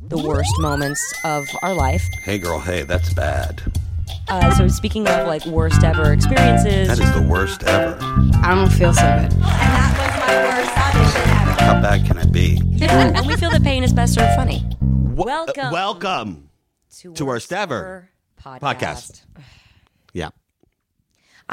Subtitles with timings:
[0.00, 2.08] the worst moments of our life.
[2.22, 3.62] Hey, girl, hey, that's bad.
[4.28, 7.98] Uh, so speaking of like worst ever experiences, That is the worst ever.
[8.42, 9.32] I don't feel so good.
[9.32, 11.62] And that was my worst audition ever.
[11.62, 12.60] How bad can it be?
[12.82, 14.64] and we feel that pain is best served funny.
[14.80, 15.66] Welcome.
[15.66, 16.50] Uh, welcome.
[16.98, 18.08] to, to Worst Ever
[18.42, 18.60] Ever podcast.
[18.60, 19.22] Podcast.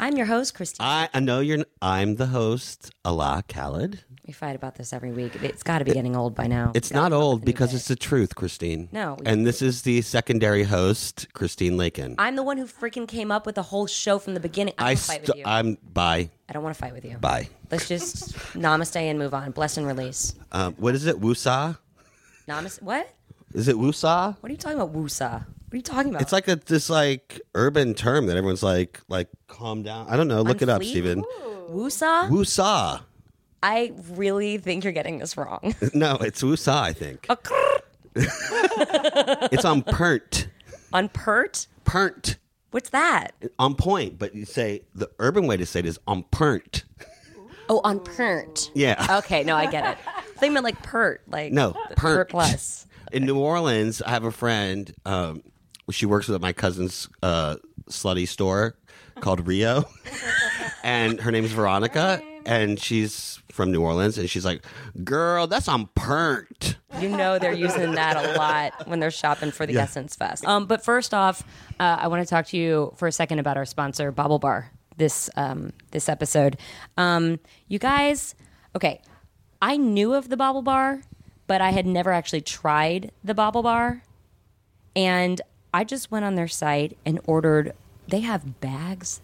[0.00, 0.86] I'm your host, Christine.
[0.86, 1.64] I, I know you're.
[1.82, 4.04] I'm the host, Alaa Khaled.
[4.28, 5.34] we fight about this every week.
[5.42, 6.70] It's got to be getting old by now.
[6.76, 8.88] It's not old with a new because it's the truth, Christine.
[8.92, 12.14] No, we- And this is the secondary host, Christine Lakin.
[12.16, 14.74] I'm the one who freaking came up with the whole show from the beginning.
[14.78, 15.42] I I don't fight st- with you.
[15.46, 17.18] I'm bye I don't want to fight with you.
[17.18, 17.48] bye.
[17.70, 19.50] Let's just namaste and move on.
[19.50, 20.34] Bless and release.
[20.52, 21.20] Um, what is it?
[21.20, 21.76] Wusa?
[22.46, 22.82] Namaste.
[22.82, 23.12] What?
[23.52, 24.36] Is it wusa?
[24.40, 24.94] What are you talking about?
[24.94, 25.44] Wusa.
[25.68, 26.22] What are you talking about?
[26.22, 30.08] It's like a this like urban term that everyone's like like calm down.
[30.08, 30.40] I don't know.
[30.42, 30.90] Look it up, Unfleet?
[30.90, 31.24] Steven.
[31.70, 32.28] Wusa.
[32.30, 33.02] Wusa.
[33.62, 35.74] I really think you're getting this wrong.
[35.94, 36.72] No, it's wusa.
[36.74, 37.26] I think
[39.52, 40.48] it's on pernt.
[40.92, 41.66] On pert?
[41.84, 42.38] Pernt.
[42.70, 43.32] What's that?
[43.58, 46.84] On point, but you say the urban way to say it is on pernt.
[47.68, 48.70] Oh, on pert.
[48.74, 49.04] Yeah.
[49.18, 49.98] Okay, no, I get it.
[50.40, 52.28] They meant like pert, like No, pert pert.
[52.30, 52.86] plus.
[53.12, 54.94] In New Orleans, I have a friend.
[55.04, 55.42] Um,
[55.90, 57.56] she works at my cousin's uh,
[57.88, 58.76] slutty store
[59.20, 59.84] called Rio,
[60.84, 64.64] and her name is Veronica, and she's from New Orleans, and she's like,
[65.04, 69.66] "Girl, that's on pernt." You know they're using that a lot when they're shopping for
[69.66, 69.82] the Yeah.
[69.82, 70.44] Essence Fest.
[70.46, 71.42] Um, but first off,
[71.80, 74.66] uh, I want to talk to you for a second about our sponsor, BaubleBar.
[74.96, 76.58] This um, this episode,
[76.96, 78.34] um, you guys.
[78.76, 79.00] Okay,
[79.62, 81.02] I knew of the BaubleBar,
[81.46, 84.00] but I had never actually tried the BaubleBar,
[84.96, 85.40] and
[85.72, 87.72] I just went on their site and ordered.
[88.06, 89.20] They have bags.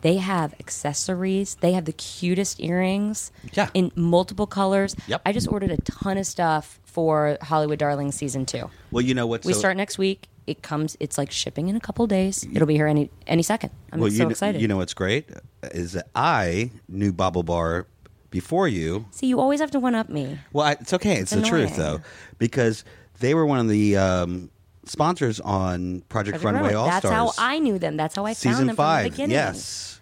[0.00, 1.56] They have accessories.
[1.56, 3.68] They have the cutest earrings Yeah.
[3.74, 4.94] in multiple colors.
[5.08, 5.22] Yep.
[5.26, 8.70] I just ordered a ton of stuff for Hollywood Darling season two.
[8.90, 9.44] Well, you know what?
[9.44, 10.28] We start next week.
[10.46, 10.96] It comes.
[11.00, 12.46] It's like shipping in a couple days.
[12.52, 13.70] It'll be here any any second.
[13.92, 14.62] I'm well, so you excited.
[14.62, 15.28] You know what's great
[15.62, 17.84] is that I knew BaubleBar
[18.30, 19.06] before you.
[19.10, 20.38] See, you always have to one up me.
[20.52, 21.16] Well, I, it's okay.
[21.16, 22.00] It's, the truth though,
[22.38, 22.84] because
[23.20, 24.50] they were one of the um,
[24.88, 26.74] sponsors on Project, Project Runway Runway.
[26.74, 27.96] All That's how I knew them.
[27.96, 29.02] That's how I found season them five.
[29.02, 29.34] from the beginning.
[29.34, 30.00] Yes,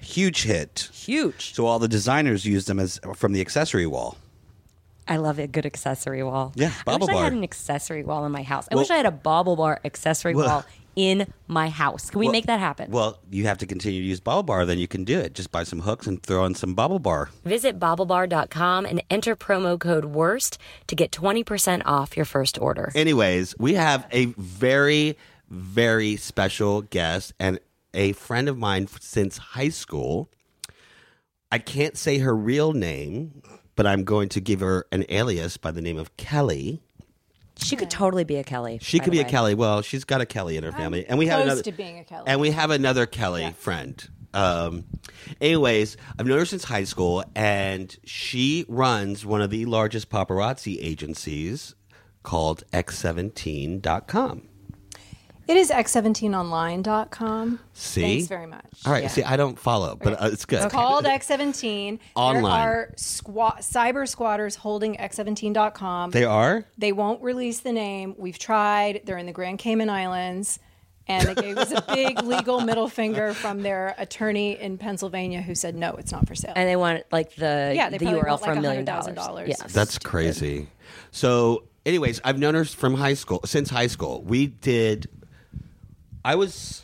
[0.00, 0.88] huge hit.
[0.92, 1.54] huge.
[1.54, 4.16] So all the designers used them as from the accessory wall.
[5.08, 6.52] I love a good accessory wall.
[6.54, 7.24] Yeah, I Bobble wish I Bar.
[7.24, 8.68] had an accessory wall in my house.
[8.70, 10.64] I Well- wish I had a BaubleBar accessory Well- wall
[10.96, 12.10] in my house.
[12.10, 12.90] Can we Well- make that happen?
[12.90, 14.66] Well, you have to continue to use BaubleBar.
[14.66, 15.34] Then you can do it.
[15.34, 17.28] Just buy some hooks and throw in some BaubleBar.
[17.44, 22.92] Visit baublebar.com and enter promo code WORST to get 20% off your first order.
[22.94, 25.16] Anyways, we have a very,
[25.48, 27.58] very special guest and
[27.94, 30.28] a friend of mine since high school.
[31.50, 33.42] I can't say her real name,
[33.76, 36.80] but I'm going to give her an alias by the name of Kelly.
[37.56, 38.78] She could totally be a Kelly.
[38.82, 39.30] She by could the be a way.
[39.30, 39.54] Kelly.
[39.54, 41.62] Well, she's got a Kelly in her family, and we have close another.
[41.62, 42.24] to being a Kelly.
[42.26, 44.08] And we have another Kelly friend.
[44.34, 44.84] Um,
[45.40, 50.78] anyways, I've known her since high school, and she runs one of the largest paparazzi
[50.80, 51.74] agencies
[52.22, 54.48] called X17.com.
[55.48, 57.58] It is x17online.com.
[57.72, 58.00] See?
[58.00, 58.64] Thanks very much.
[58.86, 59.02] All right.
[59.02, 59.08] Yeah.
[59.08, 60.62] See, I don't follow, but uh, it's good.
[60.62, 61.98] It's called X17.
[62.14, 62.42] Online.
[62.42, 66.10] There are squat, cyber squatters holding x17.com.
[66.10, 66.64] They are.
[66.78, 68.14] They won't release the name.
[68.18, 69.02] We've tried.
[69.04, 70.58] They're in the Grand Cayman Islands.
[71.08, 75.56] And they gave us a big legal middle finger from their attorney in Pennsylvania who
[75.56, 76.52] said, no, it's not for sale.
[76.54, 79.16] And they want like the Yeah, they the URL for like, a million dollars.
[79.18, 79.48] $100,000.
[79.48, 79.72] Yes.
[79.72, 80.68] That's crazy.
[81.10, 84.22] So, anyways, I've known her from high school, since high school.
[84.22, 85.08] We did.
[86.24, 86.82] I was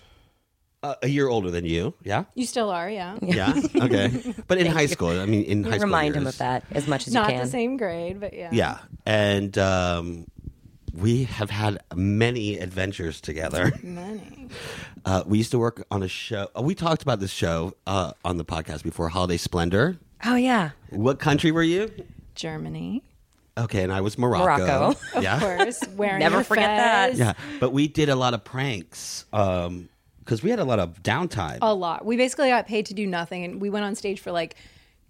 [0.82, 1.94] uh, a year older than you.
[2.04, 2.25] Yeah.
[2.34, 3.16] you still are, yeah.
[3.22, 3.53] Yeah.
[3.76, 4.34] Okay.
[4.47, 6.34] But in high school, I mean, in high school, Remind him years.
[6.34, 7.37] of that as much as Not you can.
[7.38, 8.49] Not the same grade, but yeah.
[8.53, 10.26] Yeah, and um,
[10.94, 13.72] we have had many adventures together.
[13.82, 14.49] Many.
[15.05, 16.49] Uh, we used to work on a show.
[16.58, 19.96] uh, We talked about this show uh, on the podcast before, Holiday Splendor.
[20.25, 20.70] Oh yeah.
[20.90, 21.88] What country were you?
[22.35, 23.02] Germany.
[23.58, 24.64] Okay, and I was Morocco.
[24.64, 24.99] Morocco.
[25.14, 25.40] Of Yeah.
[25.40, 25.81] course.
[25.96, 27.14] Wearing Never your forget that.
[27.16, 29.88] Yeah, but we did a lot of pranks um,
[30.20, 31.58] because we had a lot of downtime.
[31.62, 32.05] A lot.
[32.05, 34.55] We basically got paid to do nothing, and we went on stage for like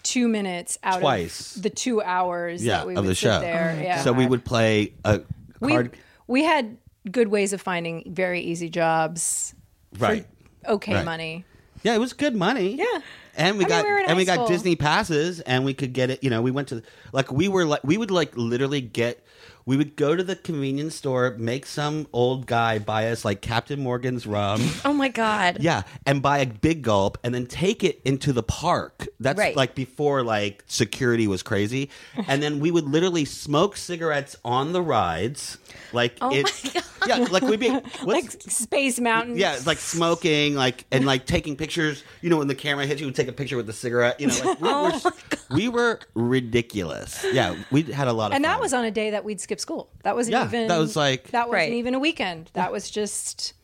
[0.03, 1.57] two minutes out Twice.
[1.57, 3.41] of the two hours yeah, that we of would the sit show.
[3.41, 3.75] there.
[3.79, 4.01] Oh yeah.
[4.03, 5.21] So we would play a
[5.61, 5.97] we card.
[6.27, 6.77] we had
[7.11, 9.55] good ways of finding very easy jobs,
[9.99, 10.25] right.
[10.67, 11.05] okay Right.
[11.05, 11.45] money.
[11.83, 12.77] Yeah, it was good money.
[12.77, 13.01] Yeah.
[13.39, 14.49] And we I mean, got we and we got school.
[14.49, 16.83] Disney passes and we could get it, you know, we went to
[17.13, 19.25] like we were like we would like literally get
[19.69, 23.79] We would go to the convenience store, make some old guy buy us like Captain
[23.79, 24.63] Morgan's rum.
[24.87, 25.59] Oh my god.
[25.61, 29.07] Yeah, and buy a big gulp and then take it into the park.
[29.21, 29.55] That's Right.
[29.55, 31.91] like before like security was crazy.
[32.29, 35.59] And then we would literally smoke cigarettes on the rides.
[35.93, 36.85] Like Oh it, my God.
[37.07, 39.37] Yeah, like we'd be what's, like Space Mountain.
[39.39, 42.03] yeah, it's like smoking, like and like taking pictures.
[42.23, 44.21] You know, when the camera hits you, would take a picture with the cigarette.
[44.21, 45.13] You know, like we, Oh were,
[45.57, 47.25] we were ridiculous.
[47.33, 48.61] Yeah, we had a lot of And that fun.
[48.61, 49.91] was on a day that we'd skip school.
[50.05, 51.73] That wasn't Yeah, even that was like- that wasn't Right.
[51.73, 52.51] even a weekend.
[52.55, 53.55] That was just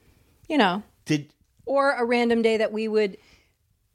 [0.48, 1.32] you know, did
[1.66, 3.16] or a random day that we would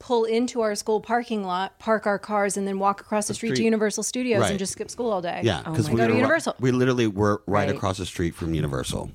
[0.00, 3.54] pull into our school parking lot, park our cars, and then walk across the, street,
[3.54, 3.62] to.
[3.62, 4.50] Universal Studios Right.
[4.50, 5.42] and just skip school all day.
[5.44, 6.56] Yeah, because and we go to Universal.
[6.58, 7.76] We literally were right, Right.
[7.76, 9.10] across the street from Universal.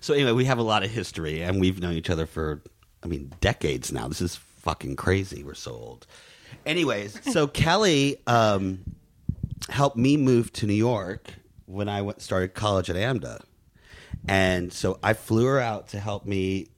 [0.00, 2.62] So anyway, we have a lot of history, and we've known each other for,
[3.02, 4.08] I mean, decades now.
[4.08, 5.42] This is fucking crazy.
[5.44, 6.06] We're so old.
[6.64, 8.80] Anyways, so Kelly um,
[9.68, 11.34] helped me move to New York
[11.70, 13.42] when I went, started college at AMDA,
[14.28, 16.68] and so I flew her out to help me,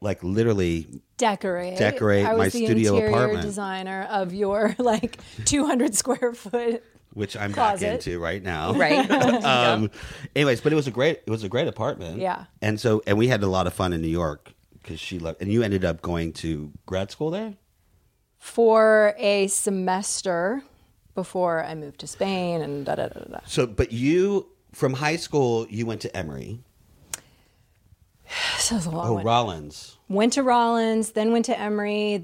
[0.00, 1.78] like literally decorate.
[1.78, 3.42] Decorate I was my the studio interior apartment.
[3.42, 6.82] designer of your like 200 square foot.
[7.12, 7.80] which I'm Closet.
[7.84, 8.72] back into right now.
[8.74, 9.10] Right.
[9.44, 9.90] um,
[10.34, 12.18] anyways, but it was a great it was a great apartment.
[12.18, 12.46] Yeah.
[12.60, 15.40] And so and we had a lot of fun in New York because she left,
[15.40, 17.54] and you ended up going to grad school there.
[18.38, 20.64] for a semester
[21.14, 23.38] before I moved to Spain and da da da da.
[23.46, 26.60] So, but you from high school you went to Emory.
[28.58, 29.24] So was a long Oh, one.
[29.24, 29.98] Rollins.
[30.08, 32.22] Went to Rollins, then went to Emory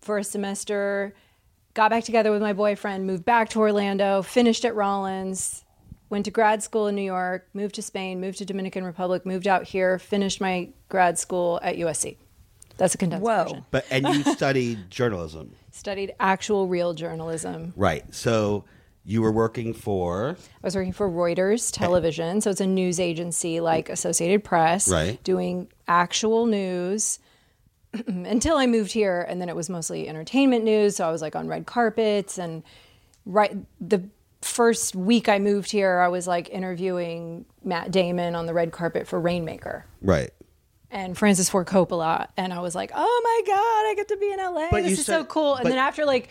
[0.00, 1.14] for a semester.
[1.74, 5.64] Got back together with my boyfriend, moved back to Orlando, finished at Rollins,
[6.10, 9.46] went to grad school in New York, moved to Spain, moved to Dominican Republic, moved
[9.48, 12.16] out here, finished my grad school at USC.
[12.78, 13.42] That's a condensed Whoa.
[13.44, 13.64] version.
[13.70, 17.72] But and you studied journalism, Studied actual real journalism.
[17.76, 18.02] right?
[18.14, 18.64] So
[19.04, 23.60] you were working for I was working for Reuters Television, so it's a news agency
[23.60, 25.22] like Associated Press, Right.
[25.24, 27.18] doing actual news
[28.06, 30.96] until I moved here, and then it was mostly entertainment news.
[30.96, 32.62] So I was like on red carpets, and
[33.24, 34.02] right the
[34.42, 39.06] first week I moved here, I was like interviewing Matt Damon on the red carpet
[39.08, 40.30] for Rainmaker right.
[40.90, 44.32] And Francis Ford Coppola, and I was like, "Oh my god, I get to be
[44.32, 44.68] in LA!
[44.70, 46.28] But this is said- so cool!" And but- then after like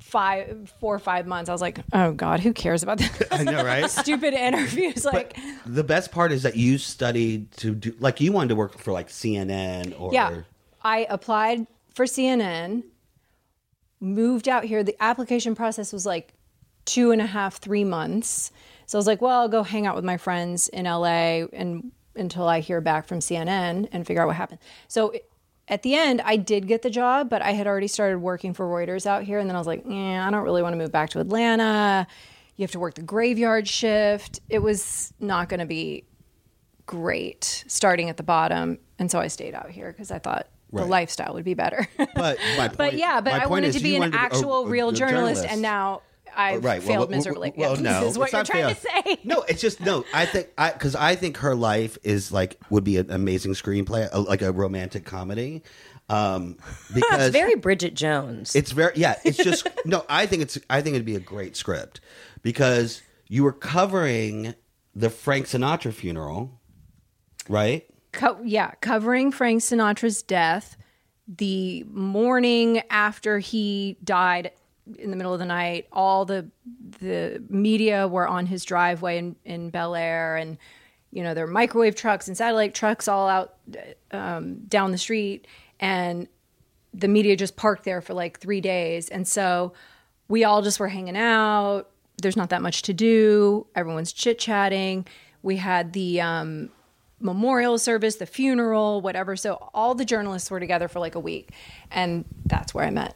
[0.00, 3.42] five, four or five months, I was like, "Oh god, who cares about this I
[3.42, 3.90] know, right?
[3.90, 8.48] stupid interviews?" Like, the best part is that you studied to do like you wanted
[8.50, 10.42] to work for like CNN or yeah,
[10.82, 12.84] I applied for CNN,
[14.00, 14.84] moved out here.
[14.84, 16.34] The application process was like
[16.84, 18.52] two and a half, three months.
[18.86, 21.90] So I was like, "Well, I'll go hang out with my friends in LA and
[22.16, 25.12] until I hear back from CNN and figure out what happened." So.
[25.68, 28.64] At the end, I did get the job, but I had already started working for
[28.64, 29.40] Reuters out here.
[29.40, 32.06] And then I was like, yeah, I don't really want to move back to Atlanta.
[32.54, 34.38] You have to work the graveyard shift.
[34.48, 36.04] It was not going to be
[36.86, 38.78] great starting at the bottom.
[39.00, 41.88] And so I stayed out here because I thought the lifestyle would be better.
[41.96, 42.38] But my
[42.68, 44.68] point, but yeah, but I wanted is to be an to be a- actual a-
[44.68, 46.02] real a journalist, and now
[46.36, 46.80] I've Right.
[46.80, 47.52] well, failed well, miserably.
[47.56, 49.02] Well, Yeah, no, this is what it's you're trying fail.
[49.02, 49.20] to say.
[49.24, 50.04] No, it's just no.
[50.14, 54.08] I think I because I think her life is like would be an amazing screenplay,
[54.28, 55.62] like a romantic comedy.
[56.08, 56.58] Um,
[56.94, 58.54] because It's very Bridget Jones.
[58.54, 59.16] it's very yeah.
[59.24, 60.04] It's just no.
[60.08, 62.00] I think it's I think it'd be a great script
[62.42, 64.54] because you were covering
[64.94, 66.60] the Frank Sinatra funeral,
[67.48, 67.84] right?
[68.12, 70.76] Co- yeah, covering Frank Sinatra's death
[71.28, 74.52] the morning after he died
[74.98, 75.86] in the middle of the night.
[75.92, 76.48] All the
[77.00, 80.58] the media were on his driveway in, in Bel Air, and
[81.10, 83.54] you know there were microwave trucks and satellite trucks all out
[84.12, 85.46] um, down the street,
[85.80, 86.28] and
[86.94, 89.72] the media just parked there for like three days, and so
[90.28, 91.90] we all just were hanging out.
[92.18, 93.66] There's not that much to do.
[93.74, 95.06] Everyone's chit chatting.
[95.42, 96.70] We had the um,
[97.20, 99.36] memorial service, the funeral, whatever.
[99.36, 101.50] So all the journalists were together for like a week.
[101.90, 103.14] And that's where I met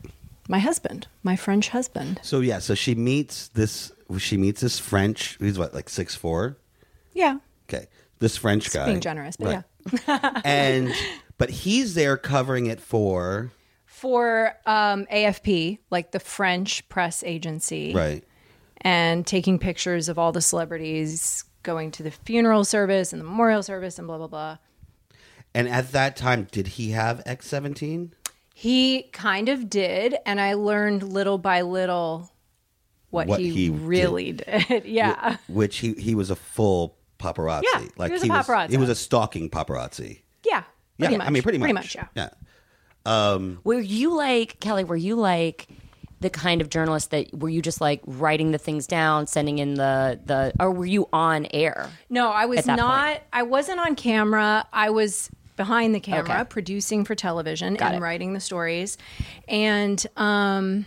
[0.50, 2.18] my husband, my French husband.
[2.24, 3.92] So yeah, so she meets this.
[4.18, 5.38] She meets this French.
[5.38, 6.56] He's what like six four.
[7.14, 7.38] Yeah.
[7.68, 7.86] Okay,
[8.18, 8.86] this French guy.
[8.86, 9.64] being generous, but
[10.08, 10.40] yeah.
[10.44, 10.92] and
[11.38, 13.52] but he's there covering it for
[13.86, 17.94] For um, AFP, like the French press agency.
[17.94, 18.24] right.
[18.82, 23.62] And taking pictures of all the celebrities going to the funeral service and the memorial
[23.62, 24.56] service and blah, blah, blah.
[25.54, 28.14] And at that time, did he have X seventeen?
[28.60, 30.16] He kind of did.
[30.26, 32.30] And I learned little by little
[33.08, 34.82] what, What he, he really did.
[34.84, 35.38] yeah.
[35.48, 37.62] Which he he was a full paparazzi.
[37.72, 38.68] Yeah, he was a paparazzi.
[38.68, 40.20] he was a stalking paparazzi.
[40.44, 40.64] Yeah.
[40.98, 41.26] Yeah, Pretty much.
[41.26, 41.64] I mean pretty much.
[41.68, 42.08] Pretty much, yeah.
[42.14, 42.30] Yeah.
[43.06, 44.84] Um, were you like Kelly?
[44.84, 45.66] Were you like
[46.20, 49.72] the kind of journalist that were you just like writing the things down, sending in
[49.72, 51.88] the the, or were you on air?
[52.10, 53.06] No, I was not.
[53.06, 53.22] point.
[53.32, 54.68] I wasn't on camera.
[54.70, 56.44] I was behind the camera, Okay.
[56.48, 58.00] producing for television Got and it.
[58.02, 58.96] writing the stories.
[59.46, 60.86] And um,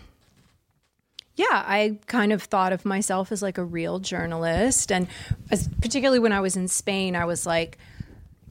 [1.36, 5.08] yeah, I kind of thought of myself as like a real journalist, and
[5.52, 7.78] as, particularly when I was in Spain, I was like.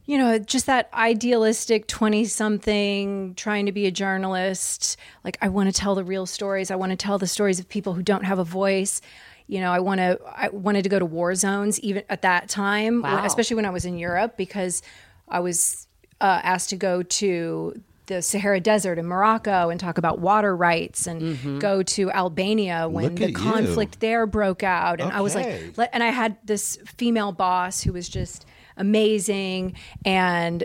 [0.05, 4.97] You know, just that idealistic 20 something trying to be a journalist.
[5.23, 6.73] Like, I want to tell the real stories.
[6.73, 9.01] I want to tell the stories of people who don't have a voice.
[9.47, 12.49] You know, I want to, I wanted to go to war zones even at that
[12.49, 13.25] time, Wow.
[13.25, 14.83] especially when I was in Europe because
[15.29, 15.87] I was
[16.23, 21.07] uh, asked to go to the Sahara Desert in Morocco and talk about water rights
[21.07, 23.37] and go to Albania when Look the at you.
[23.37, 25.01] conflict there broke out.
[25.01, 28.45] And I was like, let- and I had this female boss who was just
[28.77, 29.75] amazing
[30.05, 30.65] and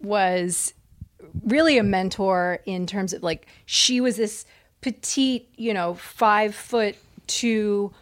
[0.00, 0.74] was
[1.44, 4.46] really a mentor in terms of like she was this
[4.80, 7.92] petite, you know, five foot two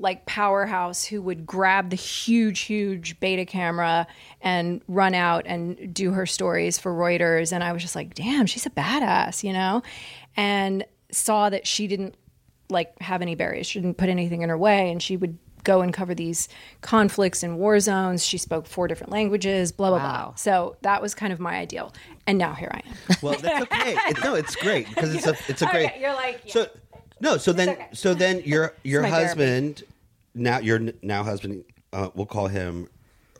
[0.00, 4.06] like powerhouse who would grab the huge, huge beta camera
[4.40, 7.52] and run out and do her stories for Reuters.
[7.52, 9.82] And I was just like, damn, she's a badass, you know?
[10.36, 12.14] And saw that she didn't
[12.70, 13.66] like have any barriers.
[13.66, 14.90] She didn't put anything in her way.
[14.90, 16.48] And she would go and cover these
[16.82, 18.24] conflicts and war zones.
[18.24, 20.24] She spoke four different languages, blah, blah, Wow.
[20.26, 20.34] blah.
[20.36, 21.92] So that was kind of my ideal.
[22.26, 23.16] And now here I am.
[23.22, 23.96] Well, that's okay.
[24.08, 25.86] It, no, it's great because it's a it's a great.
[25.86, 26.52] Okay, you're like, yeah.
[26.52, 26.68] so
[27.20, 27.36] no.
[27.36, 27.88] So then okay.
[27.92, 29.26] so then your your my therapy.
[29.26, 29.82] husband
[30.34, 32.88] now your now husband uh, we'll call him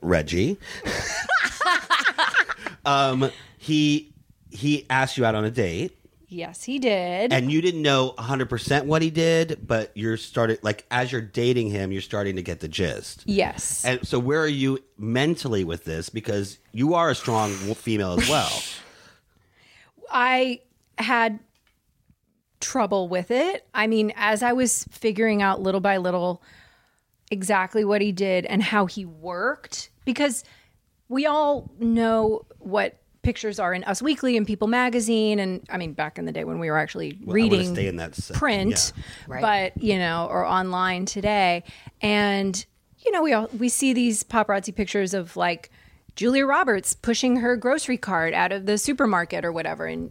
[0.00, 0.58] Reggie.
[2.84, 4.12] um, he
[4.50, 5.96] he asked you out on a date.
[6.28, 7.32] yes, he did.
[7.32, 11.70] and you didn't know 100% what he did but you're started like as you're dating
[11.70, 13.84] him you're starting to get the gist yes.
[13.84, 18.28] and so where are you mentally with this because you are a strong female as
[18.28, 18.62] well
[20.10, 20.60] I
[20.98, 21.40] had
[22.60, 23.66] trouble with it.
[23.74, 26.42] I mean, as I was figuring out little by little
[27.30, 30.44] exactly what he did and how he worked, because
[31.08, 35.92] we all know what pictures are in Us Weekly and People Magazine, and I mean,
[35.92, 38.92] back in the day when we were actually Well, reading stay in that se- print,
[38.96, 39.02] yeah.
[39.26, 39.42] Right.
[39.74, 41.64] but you know, or online today,
[42.00, 42.64] and
[43.04, 45.70] you know, we all we see these paparazzi pictures of like
[46.16, 50.10] Julia Roberts pushing her grocery cart out of the supermarket or whatever, and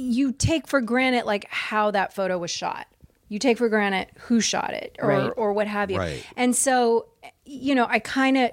[0.00, 2.86] you take for granted like how that photo was shot.
[3.28, 5.32] You take for granted who shot it or Right.
[5.36, 5.98] or what have you.
[5.98, 6.24] Right.
[6.36, 7.06] And so,
[7.44, 8.50] you know, I kind of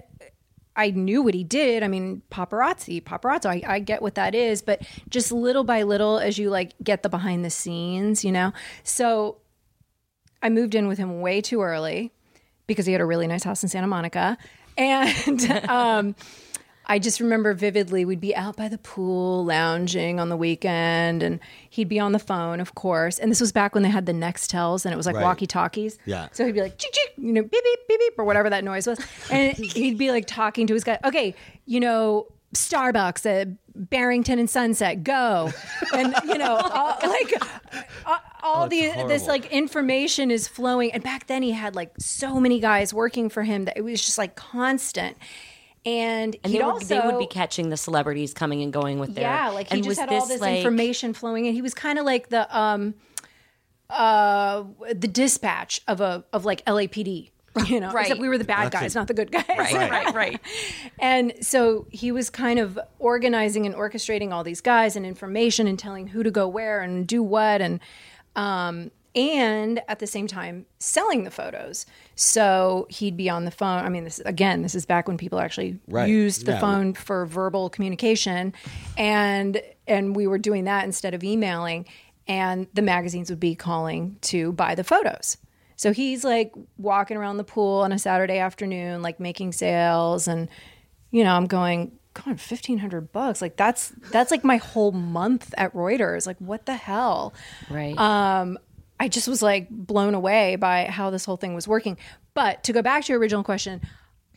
[0.76, 1.82] I knew what he did.
[1.82, 3.48] I mean, paparazzi, paparazzo.
[3.48, 7.02] I, I get what that is, but just little by little, as you like get
[7.02, 8.54] the behind the scenes, you know.
[8.84, 9.38] So
[10.44, 12.12] I moved in with him way too early
[12.68, 14.38] because he had a really nice house in Santa Monica,
[14.78, 16.16] and um,
[16.90, 21.40] I just remember vividly we'd be out by the pool lounging on the weekend, and
[21.70, 23.20] he'd be on the phone, of course.
[23.20, 25.24] And this was back when they had the Nextels, and it was like Right.
[25.24, 25.98] walkie talkies.
[26.06, 26.30] Yeah.
[26.32, 26.82] So he'd be like,
[27.18, 29.00] you know, beep, beep, beep, beep, or whatever that noise was.
[29.30, 33.50] And he'd be like talking to his guy, okay, you know, Starbucks at
[33.90, 35.52] Barrington and Sunset, go.
[35.94, 37.34] And, you know, all, like
[38.06, 40.92] all, oh, all the, this like information is flowing.
[40.94, 44.02] And back then he had like so many guys working for him that it was
[44.04, 45.18] just like constant.
[45.88, 49.00] And, And he'd they would, also, they would be catching the celebrities coming and going
[49.00, 51.46] with their yeah, like he and just was had all this, this like- information flowing
[51.46, 51.54] in.
[51.54, 52.94] He was kind of like the um
[53.90, 54.64] uh
[54.94, 57.32] the dispatch of a of like LAPD.
[57.66, 58.04] You know, Right.
[58.06, 59.46] except we were the bad That's guys, a- not the good guys.
[59.50, 60.40] Right, right, right.
[61.00, 65.80] And so he was kind of organizing and orchestrating all these guys and information and
[65.80, 67.80] telling who to go where and do what and
[68.36, 71.86] um and at the same time selling the photos.
[72.16, 73.84] So he'd be on the phone.
[73.84, 76.08] I mean, this again, this is back when people actually Right.
[76.08, 76.60] used the Yeah.
[76.60, 78.54] phone for verbal communication
[78.98, 81.86] and and we were doing that instead of emailing
[82.28, 85.38] and the magazines would be calling to buy the photos.
[85.78, 90.50] So he's like walking around the pool on a Saturday afternoon, like making sales, and
[91.12, 93.42] you know, I'm going, God, fifteen hundred bucks.
[93.42, 96.26] Like that's that's like my whole month at Reuters.
[96.28, 97.34] Like what the hell?
[97.70, 97.98] Right.
[97.98, 98.58] Um,
[99.00, 101.98] I just was like blown away by how this whole thing was working.
[102.34, 103.82] But to go back to your original question,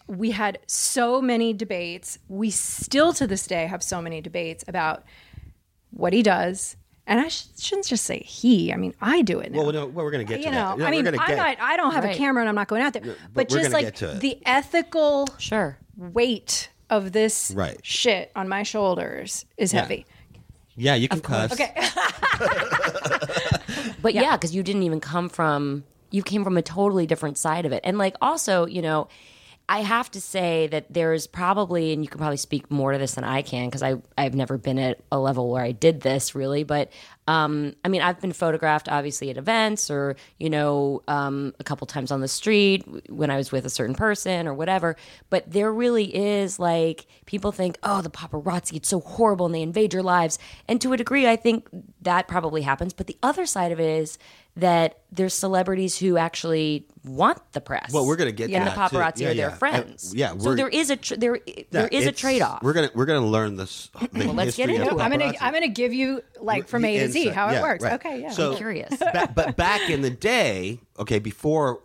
[0.07, 2.19] we had so many debates.
[2.29, 5.05] We still to this day have so many debates about
[5.91, 6.77] what he does.
[7.07, 8.73] And I sh- shouldn't just say he.
[8.73, 10.79] I mean, I do it now well no well, we're gonna get to you that
[10.79, 12.15] know, I mean, I'm get- not, I don't have Right.
[12.15, 13.03] a camera and I'm not going out there.
[13.35, 14.21] But, we're just like get to it.
[14.21, 15.79] the ethical sure.
[15.97, 17.79] weight of this Right.
[17.85, 19.81] shit on my shoulders is Yeah.
[19.83, 20.07] heavy.
[20.81, 21.73] Yeah you can cuss Okay.
[24.03, 27.67] But yeah, because you didn't even come from you came from a totally different side
[27.67, 27.81] of it.
[27.85, 29.09] And like also, you know,
[29.71, 33.15] I have to say that there's probably, and you can probably speak more to this
[33.15, 36.35] than I can because I I've never been at a level where I did this
[36.35, 36.91] really, but
[37.29, 41.87] um, I mean I've been photographed obviously at events or you know um, a couple
[41.87, 44.97] times on the street when I was with a certain person or whatever.
[45.31, 49.63] But there really is like people think, oh, the paparazzi, it's so horrible and they
[49.63, 51.69] invade your lives, and to a degree, I think
[52.03, 52.93] that probably happens.
[52.93, 54.19] But the other side of it is
[54.61, 57.93] that there's celebrities who actually want the press.
[57.93, 58.97] Well, we're gonna get to and the that, too.
[58.97, 60.11] paparazzi Yeah, are their friends.
[60.13, 62.63] Uh, yeah, so we're- there is a tr- there Yeah, there is a trade off.
[62.63, 63.91] We're gonna we're gonna learn this.
[64.13, 65.01] The let's get into it.
[65.01, 65.33] I'm gonna.
[65.41, 67.83] I'm gonna give you like from A to Z how it Yeah, works.
[67.85, 67.95] right.
[67.95, 68.31] Okay, yeah.
[68.31, 68.97] So, I'm curious.
[68.99, 71.81] ba- but back in the day, okay, before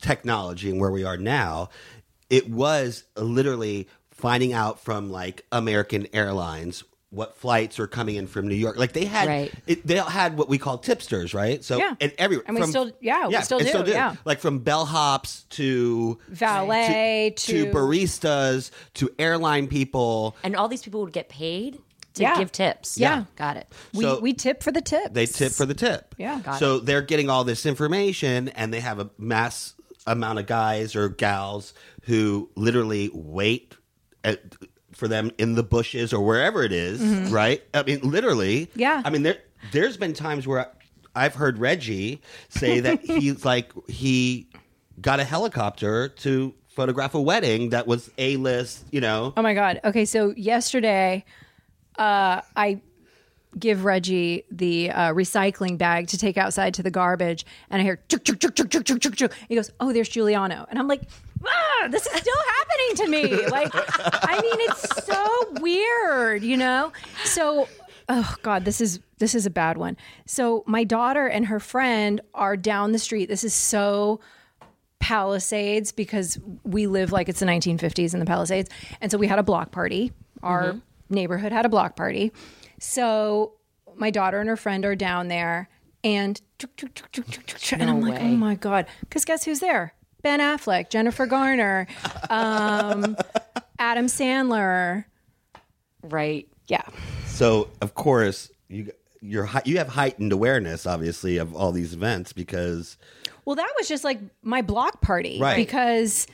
[0.00, 1.68] technology and where we are now,
[2.28, 8.46] it was literally finding out from like American Airlines what flights are coming in from
[8.46, 8.76] New York.
[8.76, 9.52] Like they had, Right.
[9.66, 11.62] it, they had what we call tipsters, right?
[11.64, 11.94] So Yeah.
[12.00, 14.14] and every And we from- still- yeah, we still and do, yeah.
[14.24, 20.36] Like from bellhops to Valet to, to- baristas to airline people.
[20.42, 21.78] and all these people would get paid
[22.14, 22.38] to Yeah.
[22.38, 22.96] give tips.
[22.98, 23.24] Yeah.
[23.36, 23.66] got it.
[23.92, 25.10] we so- we tip for the tips.
[25.12, 26.14] They tip for the tip.
[26.18, 26.40] Yeah.
[26.40, 29.74] Got so they're getting all this information, and they have a mass
[30.06, 33.74] amount of guys or gals who literally wait
[34.24, 34.40] at,
[35.00, 37.00] for them in the bushes or wherever it is,
[37.32, 37.62] Right?
[37.74, 38.66] I mean, literally.
[38.66, 38.78] Mm-hmm.
[38.80, 39.02] Yeah.
[39.04, 39.38] I mean, there
[39.72, 40.70] there's been times where
[41.16, 44.46] I've heard Reggie say that he's like he
[45.00, 48.84] got a helicopter to photograph a wedding that was a list.
[48.92, 49.32] You know.
[49.36, 49.80] Oh my god.
[49.84, 51.24] Okay, so yesterday,
[51.98, 52.80] uh, I
[53.58, 57.98] give Reggie the uh, recycling bag to take outside to the garbage, and I hear
[58.08, 59.32] chuk chuk chuk chuk chuk chuk chuk chuk.
[59.48, 61.02] He goes, "Oh, there's Giuliano," and I'm like,
[61.46, 66.92] ah, "This is still happening to me." Like, I mean, it's so weird, you know.
[67.24, 67.68] So,
[68.08, 69.96] oh god, this is this is a bad one.
[70.26, 73.28] So my daughter and her friend are down the street.
[73.28, 74.20] This is so.
[75.02, 78.68] Palisades because we live like it's the 1950s in the Palisades.
[79.00, 80.12] And so we had a block party.
[80.42, 80.76] Our
[81.08, 82.32] neighborhood had a block party.
[82.78, 83.54] So
[83.96, 85.70] my daughter and her friend are down there
[86.04, 86.40] and
[87.72, 88.20] and I'm like.
[88.20, 89.94] "Oh my god." Cuz guess who's there?
[90.22, 91.86] Ben Affleck, Jennifer Garner,
[92.28, 93.16] um,
[93.78, 95.04] Adam Sandler.
[96.02, 96.48] Right.
[96.68, 96.82] Yeah.
[97.26, 98.92] So of course you
[99.22, 102.96] you're you have heightened awareness, obviously, of all these events because
[103.44, 105.56] Well, that was just like my block party Right.
[105.56, 106.26] because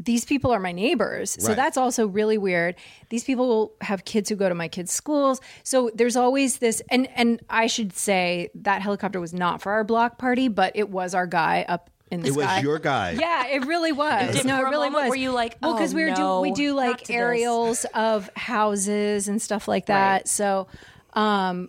[0.00, 1.36] these people are my neighbors.
[1.40, 1.56] So Right.
[1.56, 2.76] that's also really weird.
[3.08, 5.40] These people have kids who go to my kids' schools.
[5.64, 9.84] So there's always this and and I should say that helicopter was not for our
[9.84, 13.12] block party, but it was our guy up in the it was your guy.
[13.12, 14.36] Yeah, it really was.
[14.36, 15.08] did- no, it really was.
[15.08, 17.84] were you like, well, because "Oh, we were do we do like to this." aerials
[17.94, 20.12] of houses and stuff like that.
[20.12, 20.28] Right.
[20.28, 20.66] So,
[21.12, 21.68] um,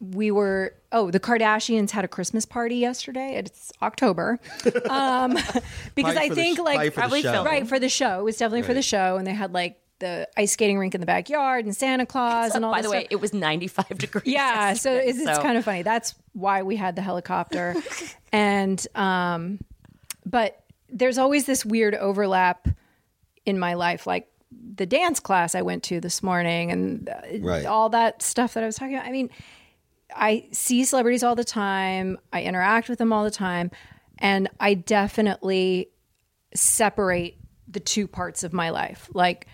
[0.00, 0.74] we were.
[0.92, 3.34] Oh, the Kardashians had a Christmas party yesterday.
[3.36, 4.40] It's October,
[4.90, 5.36] um,
[5.94, 8.20] because I think sh- like for Probably right for the show.
[8.20, 11.00] It was definitely for the show, and they had like the ice skating rink in
[11.00, 12.72] the backyard and Santa Claus and all.
[12.72, 13.12] By this the way, stuff.
[13.12, 14.24] it was 95 degrees.
[14.26, 15.82] Yeah, so yesterday, it's, it's kind of funny.
[15.82, 17.76] That's why we had the helicopter,
[18.32, 19.60] and um,
[20.30, 22.68] but there's always this weird overlap
[23.46, 24.28] in my life, like
[24.74, 27.66] the dance class I went to this morning, and uh, Right.
[27.66, 29.06] all that stuff that I was talking about.
[29.06, 29.30] I mean,
[30.14, 32.18] I see celebrities all the time.
[32.32, 33.70] I interact with them all the time,
[34.18, 35.90] and I definitely
[36.54, 37.38] separate
[37.68, 39.08] the two parts of my life.
[39.14, 39.46] Like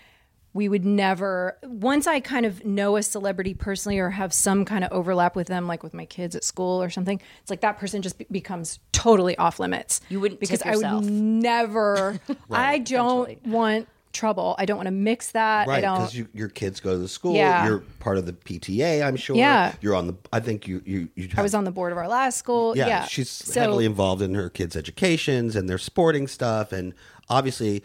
[0.57, 4.83] we would never once I kind of know a celebrity personally or have some kind
[4.83, 7.77] of overlap with them like with my kids at school or something, it's like that
[7.77, 10.01] person just be- becomes totally off limits.
[10.09, 12.19] You wouldn't because I would never
[12.51, 14.55] I don't want trouble.
[14.57, 15.67] I don't want to mix that.
[15.67, 17.35] I Right, don't because you, your kids go to the school.
[17.35, 17.67] Yeah.
[17.67, 19.35] You're part of the PTA, I'm sure.
[19.35, 19.73] Yeah.
[19.79, 20.15] You're on the.
[20.33, 21.29] I think you you you.
[21.37, 22.75] I was on the board of our last school.
[22.75, 23.05] Yeah, Yeah.
[23.05, 26.93] she's So- heavily involved in her kids' educations and their sporting stuff, and
[27.29, 27.83] obviously,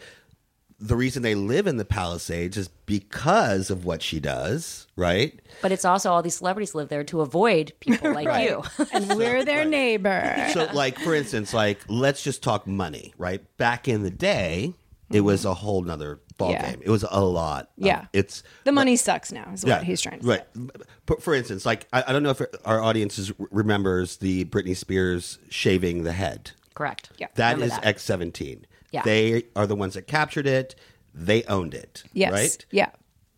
[0.87, 4.87] the reason they live in the Palisades is because of what she does.
[4.95, 5.39] Right.
[5.61, 8.49] But it's also all these celebrities live there to avoid people like Right.
[8.49, 8.63] you.
[8.93, 10.49] and we're their neighbor.
[10.53, 13.13] So, like for instance, like let's just talk money.
[13.17, 13.41] Right.
[13.57, 14.73] Back in the day,
[15.11, 16.63] it was a whole nother ball Mm-hmm.
[16.65, 16.71] Yeah.
[16.71, 16.81] game.
[16.83, 17.63] It was a lot.
[17.77, 18.05] of- Yeah.
[18.11, 20.43] it's the money sucks now, is what he's trying to right.
[20.55, 20.61] say.
[21.05, 24.75] But for instance, like I, I don't know if our audience is, remembers the Britney
[24.75, 26.51] Spears shaving the head.
[26.73, 27.11] Correct.
[27.19, 27.27] Yeah.
[27.35, 27.79] That Remember is.
[27.83, 28.65] X seventeen.
[28.93, 29.01] Yeah.
[29.03, 30.75] They are the ones that captured it.
[31.13, 32.03] They owned it.
[32.13, 32.31] Yes.
[32.31, 32.65] Right.
[32.71, 32.89] Yeah.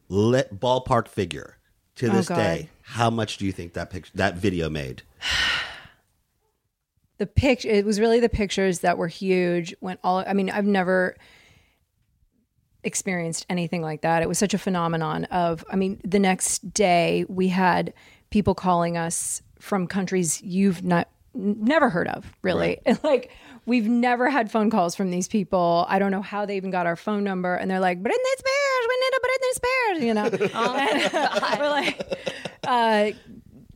[0.10, 1.58] Let ballpark figure
[1.96, 2.36] to Oh, this God.
[2.36, 2.70] day.
[2.84, 5.02] How much do you think that picture, that video made?
[7.18, 10.66] the picture it was really the pictures that were huge when all i mean i've
[10.66, 11.16] never
[12.84, 17.26] experienced anything like that it was such a phenomenon of i mean the next day
[17.30, 17.94] we had
[18.32, 23.32] people calling us from countries you've not never heard of really and like
[23.66, 25.86] we've never had phone calls from these people.
[25.90, 28.88] I don't know how they even got our phone number, and they're like, "Britney Spears,
[28.88, 30.26] we need a Britney Spears," you know.
[31.56, 32.02] And we're like,
[32.64, 33.12] uh,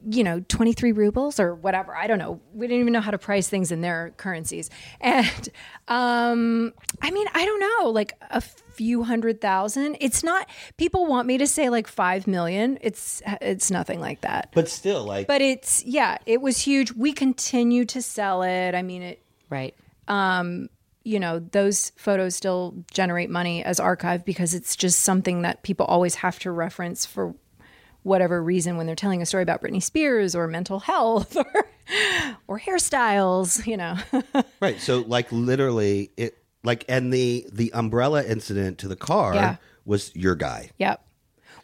[0.09, 1.95] you know, 23 rubles or whatever.
[1.95, 2.39] I don't know.
[2.53, 4.69] We didn't even know how to price things in their currencies.
[5.01, 5.49] And
[5.87, 9.97] um, I mean, I don't know, like a few hundred thousand.
[9.99, 12.77] It's not people want me to say like 5 million.
[12.81, 14.49] It's it's nothing like that.
[14.53, 16.93] But still, like, But it's yeah, it was huge.
[16.93, 18.73] We continue to sell it.
[18.75, 19.75] I mean, it Right.
[20.07, 20.69] Um,
[21.03, 25.85] you know, those photos still generate money as archive because it's just something that people
[25.85, 27.33] always have to reference for
[28.03, 31.65] whatever reason when they're telling a story about Britney Spears or mental health or
[32.47, 33.97] or hairstyles, you know.
[34.61, 34.79] right.
[34.79, 39.55] So, like, literally, it like, and the the umbrella incident to the car Yeah.
[39.85, 40.71] was your guy.
[40.77, 41.03] Yep.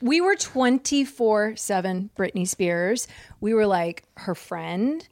[0.02, 3.08] We were 24 7 Britney Spears.
[3.40, 5.08] We were like her friend.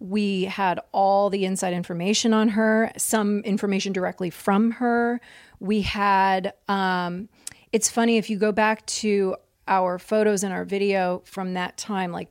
[0.00, 5.20] We had all the inside information on her, some information directly from her.
[5.60, 7.28] We had, um,
[7.72, 12.12] it's funny if you go back to our photos and our video from that time,
[12.12, 12.28] like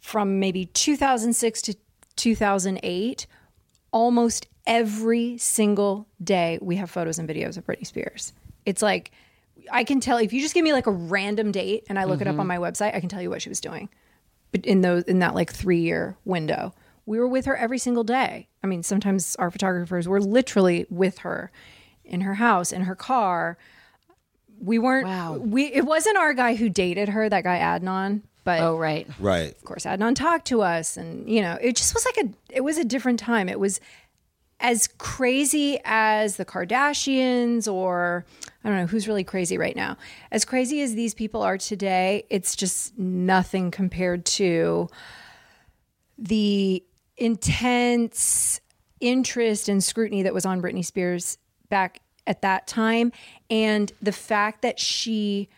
[0.00, 1.76] from maybe 2006 to
[2.16, 3.26] 2008,
[3.92, 8.32] almost every single day we have photos and videos of Britney Spears.
[8.66, 9.12] It's like
[9.70, 12.20] I can tell if you just give me like a random date and I look
[12.20, 13.88] it up on my website, I can tell you what she was doing.
[14.54, 16.74] But in those in that like 3 year window,
[17.06, 18.46] we were with her every single day.
[18.62, 21.50] I mean, sometimes our photographers were literally with her
[22.04, 23.58] in her house, in her car.
[24.60, 25.38] We weren't Wow.
[25.38, 29.08] we it wasn't our guy who dated her, that guy Adnan, but Oh, right.
[29.18, 29.50] Right.
[29.56, 32.60] of course Adnan talked to us and you know it just was like a it
[32.62, 33.80] was a different time it was
[34.64, 38.24] as crazy as the Kardashians or
[38.64, 39.98] I don't know who's really crazy right now.
[40.32, 44.88] As crazy as these people are today it's just nothing compared to
[46.16, 46.82] the
[47.18, 48.62] intense
[49.00, 51.36] interest and scrutiny that was on Britney Spears
[51.68, 53.12] back at that time
[53.50, 55.50] and the fact that she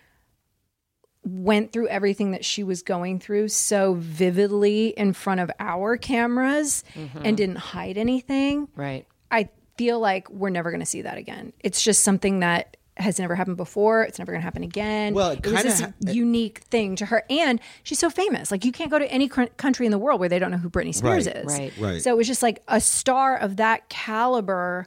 [1.27, 6.85] went through everything that she was going through so vividly in front of our cameras
[6.95, 7.35] and mm-hmm.
[7.35, 8.69] didn't hide anything.
[8.77, 9.07] Right.
[9.31, 11.53] I feel like we're never going to see that again.
[11.61, 14.05] It's just something that has never happened before.
[14.05, 15.15] It's never going to happen again.
[15.15, 18.51] Well, it was this ha- unique thing to her, and she's so famous.
[18.51, 20.57] Like you can't go to any cr- country in the world where they don't know
[20.57, 21.47] who Britney Spears Right, is.
[21.47, 21.73] right.
[21.79, 22.03] Right.
[22.03, 24.87] So it was just like a star of that caliber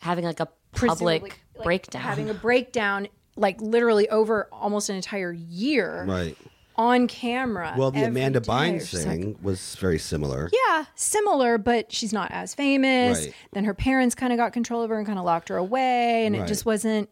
[0.00, 2.02] Having like a public like, breakdown.
[2.02, 6.36] having a breakdown, like literally over almost an entire year Right.
[6.76, 7.74] on camera.
[7.76, 8.40] Well, the Amanda.
[8.40, 10.50] Bynes just like, thing was very similar.
[10.68, 13.26] yeah, similar, but she's not as famous.
[13.26, 13.34] Right.
[13.52, 16.26] Then her parents kind of got control of her and kind of locked her away,
[16.26, 16.44] and Right.
[16.44, 17.10] it just wasn't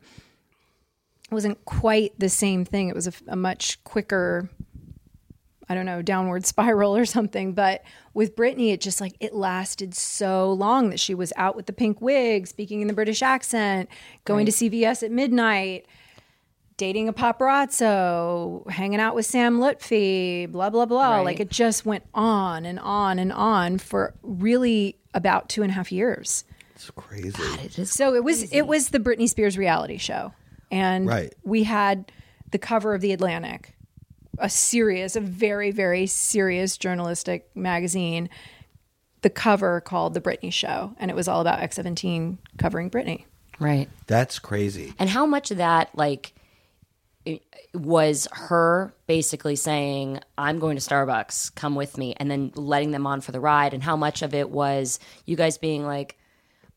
[1.30, 2.88] wasn't quite the same thing.
[2.88, 4.48] It was a, a much quicker,
[5.68, 7.54] I don't know, downward spiral or something.
[7.54, 7.82] But
[8.12, 11.72] with Britney, it just like it lasted so long that she was out with the
[11.72, 13.88] pink wig, speaking in the British accent,
[14.24, 15.86] going to CVS at midnight.
[16.76, 21.16] Dating a paparazzo, hanging out with Sam Lutfi, blah blah blah.
[21.16, 21.24] Right.
[21.24, 25.74] Like it just went on and on and on for really about two and a
[25.74, 26.44] half years.
[26.74, 27.42] It's crazy.
[27.64, 30.32] it is So it was it was the Britney Spears reality show,
[30.70, 31.32] and Right.
[31.44, 32.10] we had
[32.50, 33.74] the cover of the Atlantic,
[34.38, 38.28] a serious, a very very serious journalistic magazine.
[39.22, 43.24] The cover called the Britney Show, and it was all about X Seventeen covering Britney.
[43.60, 43.88] right.
[44.08, 44.92] That's crazy.
[44.98, 46.33] And how much of that, like, it-
[47.74, 53.06] was her basically saying, I'm going to Starbucks, come with me, and then letting them
[53.06, 53.74] on for the ride?
[53.74, 56.16] And how much of it was you guys being like,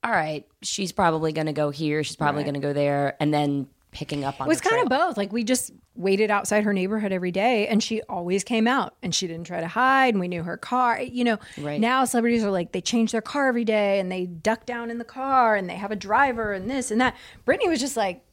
[0.04, 3.34] all right, she's probably going to go here, she's probably going to go there, and
[3.34, 5.18] then picking up on It was kind of both.
[5.18, 9.14] Like we just waited outside her neighborhood every day, and she always came out, and
[9.14, 10.14] she didn't try to hide.
[10.14, 11.02] And we knew her car.
[11.02, 11.80] You know, Right.
[11.82, 14.98] now celebrities are like they change their car every day, and they duck down in
[14.98, 17.16] the car, and they have a driver, and this and that.
[17.46, 18.24] Britney was just like,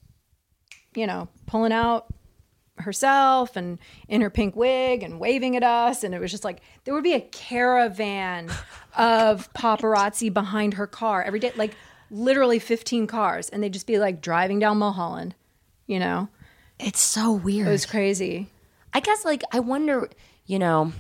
[0.97, 2.07] you know, pulling out
[2.79, 3.79] herself and
[4.09, 6.03] in her pink wig and waving at us.
[6.03, 8.51] And it was just like there would be a caravan
[8.97, 11.77] of paparazzi behind her car every day like
[12.11, 13.49] literally 15 cars.
[13.49, 15.35] And they'd just be like driving down Mulholland
[15.87, 16.29] you know?
[16.79, 17.69] It's so weird.
[17.69, 18.49] it was crazy.
[18.93, 20.09] I guess like I wonder,
[20.47, 20.93] you know,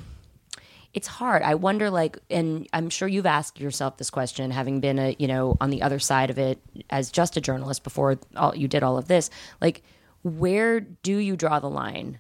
[0.95, 1.43] it's hard.
[1.43, 5.27] I wonder like and I'm sure you've asked yourself this question having been a, you
[5.27, 8.83] know, on the other side of it as just a journalist before all you did
[8.83, 9.29] all of this.
[9.61, 9.83] Like
[10.23, 12.19] where do you draw the line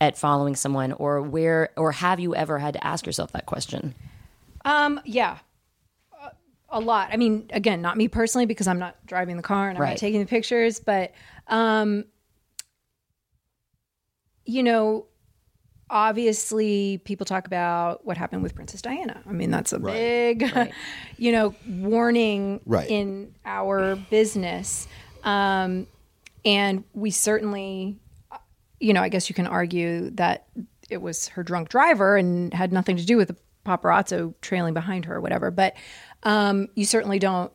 [0.00, 3.94] at following someone or where or have you ever had to ask yourself that question?
[4.64, 5.38] um yeah
[6.20, 6.30] Uh,
[6.70, 9.76] a lot i mean again not me personally because i'm not driving the car and
[9.78, 9.90] i'm Right.
[9.90, 11.12] not taking the pictures but
[11.48, 12.04] um
[14.46, 15.06] you know
[15.90, 19.22] obviously people talk about what happened with Princess Diana.
[19.26, 20.50] I mean, that's a big,
[21.18, 22.88] you know, warning Right.
[22.88, 24.88] in our business.
[25.22, 25.86] Um,
[26.44, 27.98] and we certainly,
[28.80, 30.46] you know, I guess you can argue that
[30.90, 35.06] it was her drunk driver and had nothing to do with the paparazzo trailing behind
[35.06, 35.50] her or whatever.
[35.50, 35.74] But
[36.24, 37.52] um, you certainly don't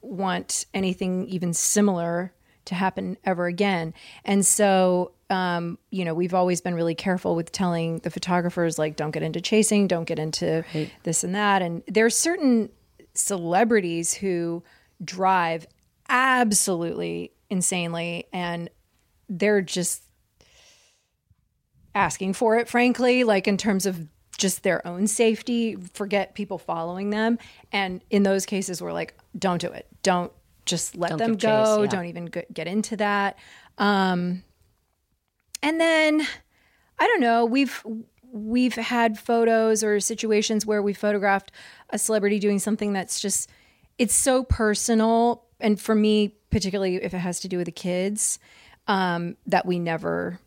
[0.00, 2.32] want anything even similar
[2.66, 3.94] to happen ever again.
[4.24, 8.96] And so, um, you know, we've always been really careful with telling the photographers, like,
[8.96, 10.64] don't get into chasing, don't get into
[11.02, 11.62] this and that.
[11.62, 12.70] And there are certain
[13.14, 14.62] celebrities who
[15.02, 15.66] drive
[16.08, 18.68] absolutely insanely and
[19.28, 20.02] they're just
[21.94, 24.06] asking for it, frankly, like in terms of
[24.38, 27.38] just their own safety, forget people following them.
[27.72, 29.86] And in those cases, we're like, don't do it.
[30.02, 30.32] Don't
[30.66, 31.82] just let Don't them give chase, go.
[31.82, 31.88] yeah.
[31.88, 33.38] Don't even get into that.
[33.78, 34.42] Um,
[35.62, 36.26] and then
[36.98, 37.44] I don't know.
[37.44, 37.82] We've
[38.32, 41.50] we've had photos or situations where we photographed
[41.90, 43.50] a celebrity doing something that's just
[43.98, 48.38] it's so personal, and for me, particularly if it has to do with the kids,
[48.86, 50.38] um, that we never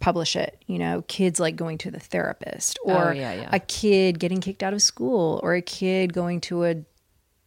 [0.00, 0.62] publish it.
[0.66, 3.48] You know, kids like going to the therapist, or Oh, yeah, yeah.
[3.52, 6.76] a kid getting kicked out of school, or a kid going to a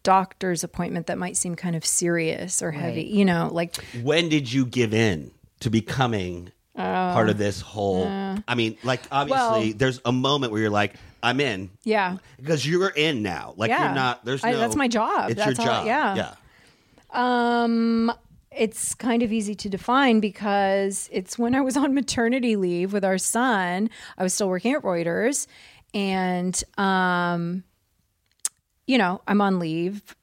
[0.03, 3.03] doctor's appointment that might seem kind of serious or heavy.
[3.03, 5.31] You know, like when did you give in
[5.61, 8.05] to becoming part of this whole?
[8.07, 11.69] I mean, like obviously, Uh, Well- there's a moment where you're like, I'm in.
[11.83, 12.17] yeah.
[12.37, 13.53] Because you're in now.
[13.57, 13.85] Like Yeah.
[13.87, 14.23] you're not.
[14.23, 14.59] There's I- no.
[14.59, 15.31] that's my job.
[15.31, 15.85] It's That's your job.
[15.85, 16.15] yeah.
[16.15, 16.33] Yeah.
[17.11, 18.11] Um,
[18.51, 23.03] it's kind of easy to define because it's when I was on maternity leave with
[23.03, 23.89] our son.
[24.17, 25.47] I was still working at Reuters,
[25.93, 27.63] and um,
[28.89, 30.15] you know, I'm on leave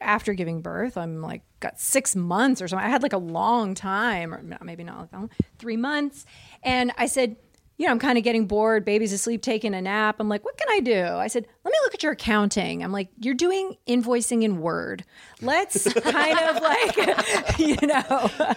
[0.00, 0.96] after giving birth.
[0.96, 2.86] I'm like got six months or something.
[2.86, 6.24] I had like a long time, or maybe not like three months.
[6.62, 7.36] And I said,
[7.76, 8.86] you know, I'm kind of getting bored.
[8.86, 10.16] Baby's asleep, taking a nap.
[10.18, 11.04] I'm like, what can I do?
[11.04, 12.82] I said, let me look at your accounting.
[12.82, 15.04] I'm like, you're doing invoicing in Word.
[15.42, 18.30] Let's kind of like, you know,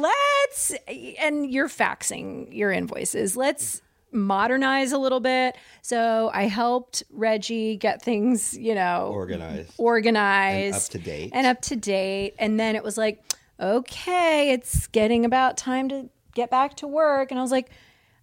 [0.00, 0.74] let's,
[1.20, 3.36] and you're faxing your invoices.
[3.36, 3.80] Let's
[4.12, 5.56] modernize a little bit.
[5.82, 9.72] So I helped Reggie get things, you know, Organized.
[9.78, 11.30] organized And up to date.
[11.34, 13.22] and up to date and then it was like
[13.60, 17.68] okay it's getting about time to get back to work and i was like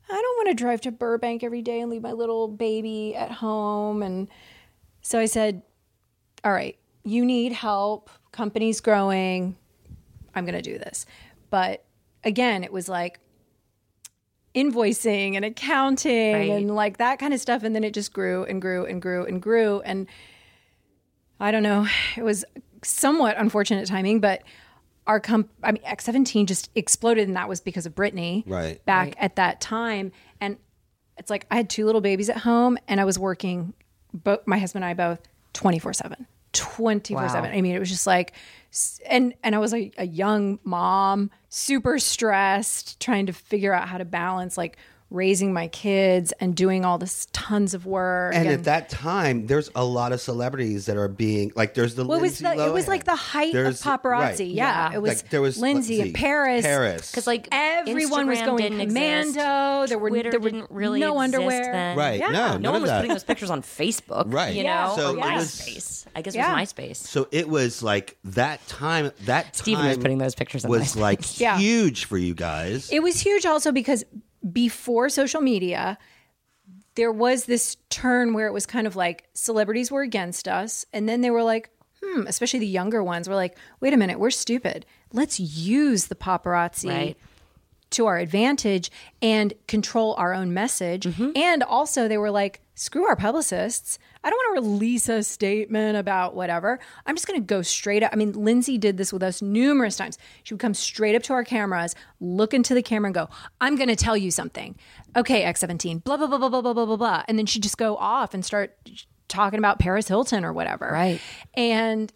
[0.09, 3.29] i don't want to drive to burbank every day and leave my little baby at
[3.29, 4.29] home and
[5.01, 5.61] so i said
[6.45, 9.57] all right you need help company's growing
[10.33, 11.05] i'm going to do this
[11.49, 11.83] but
[12.23, 13.19] again it was like
[14.55, 16.49] invoicing and accounting Right.
[16.51, 19.25] and like that kind of stuff and then it just grew and grew and grew
[19.25, 20.07] and grew and
[21.39, 21.85] I don't know.
[22.15, 22.45] It was
[22.83, 24.43] somewhat unfortunate timing, but
[25.05, 28.83] our comp I mean X17 just exploded and that was because of Britney Right.
[28.85, 30.57] Back at that time and
[31.17, 33.73] it's like I had two little babies at home and I was working
[34.13, 35.19] both my husband and I both
[35.53, 36.25] 24/7.
[36.53, 37.53] 24/7.
[37.53, 38.31] I mean, it was just like
[39.09, 43.97] and and I was a, a young mom, super stressed, trying to figure out how
[43.97, 44.77] to balance like
[45.15, 49.71] raising my kids and doing all this tons of work And at that time, there's
[49.75, 51.73] a lot of celebrities that are being like.
[51.73, 54.19] There's the Well, it was Lindsay the it was like the height There's- of paparazzi.
[54.19, 54.39] right.
[54.41, 54.89] Yeah.
[54.91, 54.95] Yeah.
[54.95, 56.65] it was Like, there was Lindsay let's and Paris.
[56.65, 59.29] Paris, Because like Everyone was going didn't commando.
[59.83, 59.89] Exist.
[59.89, 61.71] There were- Twitter there were didn't really no underwear.
[61.71, 61.97] Then.
[61.97, 62.19] Right.
[62.19, 62.29] Yeah.
[62.31, 62.97] No, No one was that.
[62.97, 64.31] putting those pictures on Facebook.
[64.33, 64.53] Right.
[64.55, 64.87] You Yeah.
[64.87, 66.05] know, So or it was- MySpace.
[66.15, 66.55] I guess Yeah.
[66.55, 66.95] it was MySpace.
[66.97, 69.11] So it was like that time.
[69.25, 70.99] That Steven time was putting those pictures on was MySpace.
[70.99, 71.57] like Yeah.
[71.57, 72.89] huge for you guys.
[72.91, 74.03] It was huge also because
[74.51, 75.97] before social media,
[76.95, 80.85] there was this turn where it was kind of like celebrities were against us.
[80.93, 81.69] And then they were like,
[82.03, 84.85] hmm, especially the younger ones were like, wait a minute, we're stupid.
[85.11, 87.17] Let's use the paparazzi Right.
[87.91, 91.05] to our advantage and control our own message.
[91.35, 93.97] And also, they were like, screw our publicists.
[94.23, 96.79] I don't want to release a statement about whatever.
[97.05, 98.11] I'm just going to go straight up.
[98.13, 100.17] I mean, Lindsay did this with us numerous times.
[100.43, 103.29] She would come straight up to our cameras, look into the camera, and go,
[103.61, 104.75] I'm going to tell you something.
[105.15, 107.23] Okay, X17, blah, blah, blah, blah, blah, blah, blah, blah, blah.
[107.27, 108.75] And then she'd just go off and start
[109.27, 110.89] talking about Paris Hilton or whatever.
[110.91, 111.21] Right.
[111.55, 112.11] And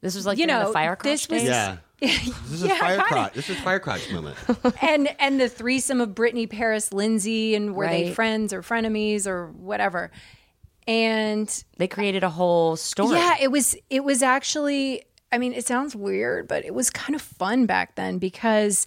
[0.00, 1.78] This was like You know, the fire this was- yeah.
[2.00, 3.34] This is Yeah, fire crotch.
[3.34, 4.36] This is fire crotch moment.
[4.82, 9.48] and and the threesome of Britney, Paris, Lindsay, and were they friends or frenemies or
[9.52, 10.10] whatever?
[10.86, 13.16] And They created a whole story.
[13.16, 15.02] yeah, it was it was actually.
[15.32, 18.86] I mean, it sounds weird, but it was kind of fun back then because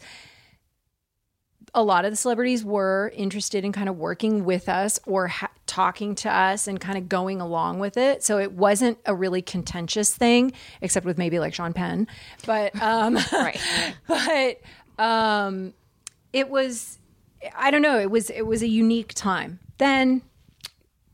[1.73, 5.51] a lot of the celebrities were interested in kind of working with us or ha-
[5.67, 8.23] talking to us and kind of going along with it.
[8.23, 10.51] So it wasn't a really contentious thing,
[10.81, 12.07] except with maybe like Sean Penn.
[12.45, 13.59] But um, Right.
[14.07, 14.61] but
[15.03, 15.73] um,
[16.33, 16.97] it was
[17.57, 17.99] I don't know.
[17.99, 19.59] It was it was a unique time.
[19.77, 20.21] Then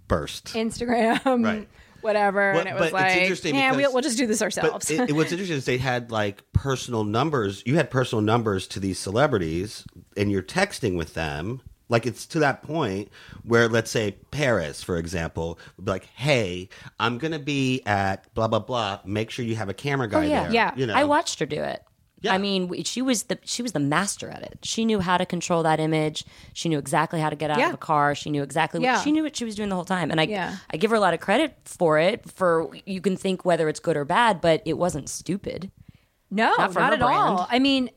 [0.08, 0.48] Burst.
[0.48, 1.68] Instagram, Right.
[2.06, 4.88] Whatever, Well, and it was it's like, interesting yeah, we'll, we'll just do this ourselves.
[4.88, 7.64] But it, it, what's interesting is they had like personal numbers.
[7.66, 11.62] You had personal numbers to these celebrities, and you're texting with them.
[11.90, 13.10] Like it's to that point
[13.44, 18.48] where, let's say Paris, for example, would be like, "Hey, I'm gonna be at blah
[18.48, 19.00] blah blah.
[19.06, 20.72] Make sure you have a camera oh, guy Oh yeah, there." Yeah.
[20.76, 21.84] you know, I watched her do it.
[22.22, 22.34] Yeah.
[22.34, 24.60] I mean, she was the she was the master at it.
[24.64, 26.24] She knew how to control that image.
[26.54, 27.68] She knew exactly how to get out Yeah.
[27.68, 28.16] of a car.
[28.16, 28.96] She knew exactly Yeah.
[28.96, 30.10] what she knew what she was doing the whole time.
[30.12, 30.56] And I Yeah.
[30.72, 32.28] I give her a lot of credit for it.
[32.32, 35.72] For you can think whether it's good or bad, but it wasn't stupid.
[36.32, 37.48] no, not not, at all.
[37.52, 37.90] I mean,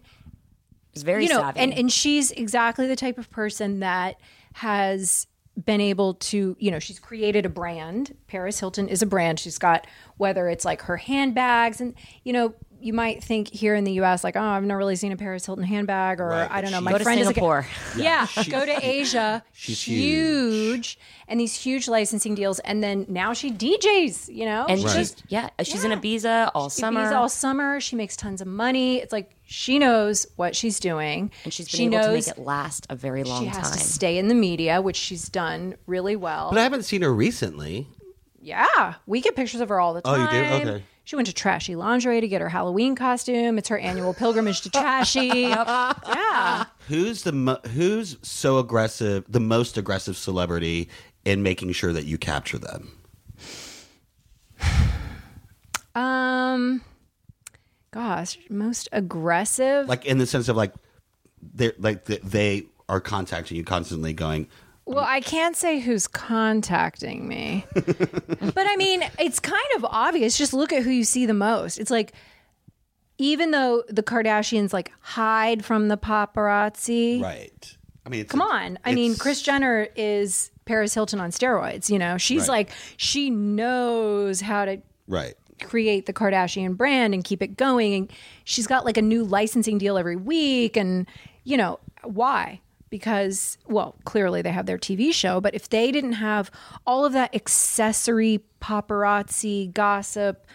[0.93, 1.61] It's very you know, savvy.
[1.61, 4.17] and and she's exactly the type of person that
[4.55, 5.27] has
[5.65, 8.15] been able to, you know, she's created a brand.
[8.29, 9.41] Paris Hilton is a brand.
[9.41, 13.85] She's got whether it's like her handbags and you know, you might think here in
[13.85, 14.23] the U.S.
[14.23, 16.79] like, oh, I've never really seen a Paris Hilton handbag, or Right, I don't know.
[16.79, 17.67] but My Go to friend Singapore.
[17.95, 18.27] is a, yeah.
[18.49, 19.43] go to Asia.
[19.53, 24.35] she's huge, and these huge licensing deals, and then now she DJs.
[24.35, 25.97] You know, and She's she's yeah, uh, she's in Yeah.
[25.99, 27.01] Ibiza all summer.
[27.05, 27.81] Ibiza all summer.
[27.81, 28.99] She makes tons of money.
[28.99, 32.39] It's like she knows what she's doing, and she's been she able knows to make
[32.39, 33.53] it last a very long time.
[33.53, 33.79] she has time.
[33.79, 36.51] to stay in the media, which she's done really well.
[36.51, 37.87] but I haven't seen her recently.
[38.41, 40.21] yeah, we get pictures of her all the time.
[40.21, 40.25] Oh,
[40.59, 40.71] you do?
[40.71, 40.85] Okay.
[41.09, 43.57] She went to Trashy Lingerie to get her Halloween costume.
[43.57, 45.29] It's her annual pilgrimage to Trashy.
[46.07, 46.67] Yeah.
[46.89, 49.25] Who's the mo- who's so aggressive?
[49.27, 50.91] The most aggressive celebrity
[51.25, 52.93] in making sure that you capture them.
[55.95, 56.83] Um,
[57.91, 59.89] gosh, most aggressive.
[59.89, 60.75] Like in the sense of like
[61.41, 64.47] they're like th- they are contacting you constantly, going,
[64.89, 67.65] Well, I can't say who's contacting me.
[67.75, 70.37] but I mean, it's kind of obvious.
[70.39, 71.79] Just look at who you see the most.
[71.79, 72.13] It's like
[73.19, 77.21] even though the Kardashians like hide from the paparazzi.
[77.23, 77.77] right.
[78.07, 78.79] I mean, it's, Come on.
[78.85, 82.17] I mean, Kris Jenner is Paris Hilton on steroids, you know.
[82.17, 82.49] She's Right.
[82.49, 85.35] like she knows how to Right.
[85.63, 87.95] create the Kardashian brand and keep it going.
[87.95, 88.13] And
[88.45, 90.77] she's got like a new licensing deal every week.
[90.79, 91.07] And,
[91.45, 92.61] you know, why?
[92.91, 96.51] Because, well, clearly they have their TV show, but if they didn't have
[96.87, 100.47] all of that accessory paparazzi gossip,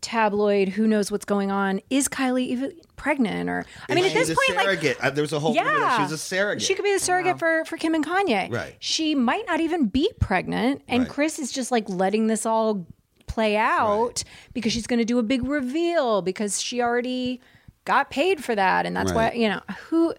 [0.00, 1.80] tabloid, who knows what's going on?
[1.88, 3.48] Is Kylie even pregnant?
[3.48, 4.96] Or, I mean, at this a point, like, surrogate.
[5.00, 6.62] Uh, there was a whole rumor that yeah, she was a surrogate.
[6.62, 8.50] She could be the surrogate for for Kim and Kanye.
[8.50, 8.74] Right.
[8.80, 11.08] She might not even be pregnant, and Right.
[11.10, 12.86] Kris is just like letting this all
[13.26, 17.40] play out because she's going to do a big reveal because she already
[17.84, 19.32] got paid for that, and that's Right.
[19.32, 20.14] why you know who.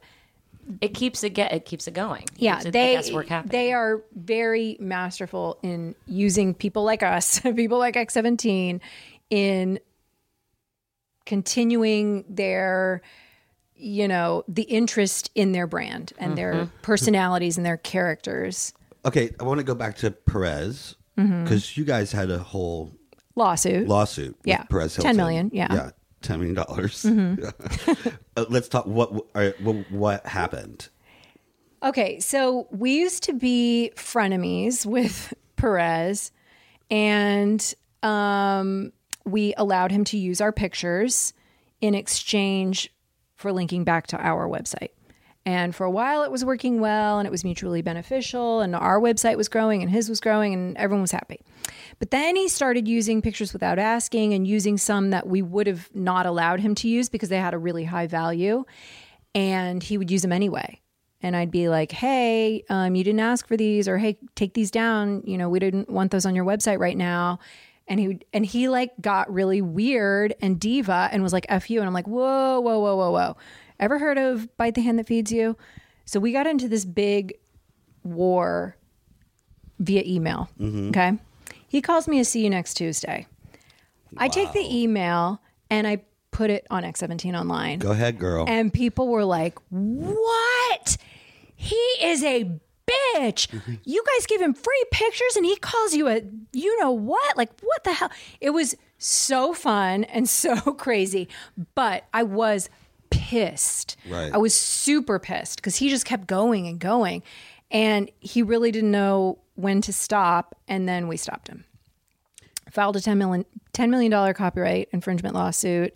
[0.82, 2.26] It keeps it get it keeps it going.
[2.38, 3.52] Yeah, it- they guesswork happening.
[3.52, 8.82] they are very masterful in using people like us, people like X seventeen,
[9.30, 9.80] in
[11.26, 13.02] continuing their
[13.76, 16.82] you know the interest in their brand and their Mm-hmm.
[16.82, 18.74] personalities and their characters
[19.06, 22.92] okay, I want to go back to Perez because you guys had a whole
[23.36, 24.30] lawsuit lawsuit.
[24.38, 24.64] with Yeah.
[24.64, 25.18] Perez 10 Hilton.
[25.18, 25.74] million, yeah.
[25.74, 25.90] yeah,
[26.24, 27.04] ten million dollars.
[27.04, 28.10] Mm-hmm.
[28.36, 28.88] Uh, let's talk.
[28.88, 30.90] What what, what happened?
[31.84, 36.32] Okay, so we used to be frenemies with Perez,
[36.90, 38.92] and um,
[39.24, 41.34] we allowed him to use our pictures
[41.80, 42.92] in exchange
[43.36, 44.90] for linking back to our website.
[45.46, 49.00] And for a while, it was working well and it was mutually beneficial, and our
[49.00, 51.42] website was growing and his was growing, and everyone was happy.
[52.04, 55.90] But then he started using pictures without asking and using some that we would have
[55.94, 58.66] not allowed him to use because they had a really high value.
[59.34, 60.82] And he would use them anyway.
[61.22, 64.70] And I'd be like, hey, um, you didn't ask for these, or hey, take these
[64.70, 65.24] down.
[65.26, 67.40] You know, we didn't want those on your website right now.
[67.88, 71.70] And he would, and he like got really weird and diva and was like, F
[71.70, 71.80] you.
[71.80, 73.38] And I'm like, whoa, whoa, whoa, whoa, whoa.
[73.80, 75.56] Ever heard of Bite the Hand That Feeds You?
[76.04, 77.36] So we got into this big
[78.04, 78.76] war
[79.80, 80.50] via email.
[80.90, 81.18] Okay.
[81.74, 83.26] He calls me a see you next Tuesday.
[84.16, 87.80] I take the email and I put it on X17 online.
[87.80, 88.46] Go ahead, girl.
[88.48, 90.98] And people were like, What?
[91.56, 93.48] He is a bitch.
[93.48, 93.74] Mm-hmm.
[93.86, 97.38] You guys give him free pictures and he calls you a you know what?
[97.38, 98.12] Like, what the hell?
[98.40, 101.28] It was so fun and so crazy.
[101.74, 102.70] But I was
[103.10, 103.98] pissed.
[104.08, 104.32] Right.
[104.32, 107.24] I was super pissed because he just kept going and going.
[107.72, 110.56] And he really didn't know when to stop.
[110.68, 111.66] And then we stopped him.
[112.72, 115.94] Filed a $10 million, $10 million copyright infringement lawsuit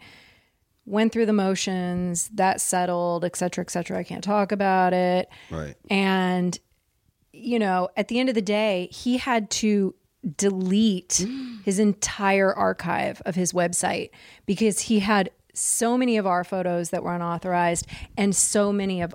[0.86, 5.28] went through the motions that settled et cetera et cetera i can't talk about it
[5.52, 5.76] right.
[5.90, 6.60] and
[7.34, 9.94] you know at the end of the day he had to
[10.38, 11.28] delete
[11.66, 14.12] his entire archive of his website
[14.46, 19.14] because he had so many of our photos that were unauthorized and so many of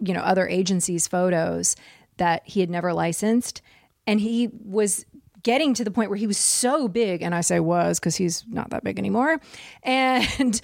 [0.00, 1.76] you know, other agencies' photos
[2.16, 3.62] that he had never licensed.
[4.06, 5.06] And he was
[5.42, 8.44] getting to the point where he was so big, and I say was because he's
[8.48, 9.40] not that big anymore.
[9.82, 10.60] And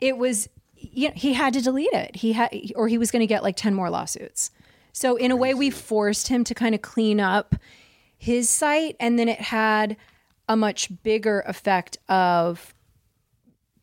[0.00, 2.16] it was, you know, he had to delete it.
[2.16, 4.50] He had, or he was going to get like 10 more lawsuits.
[4.92, 7.54] So, in a way, we forced him to kind of clean up
[8.16, 9.96] his site, and then it had
[10.48, 12.74] a much bigger effect of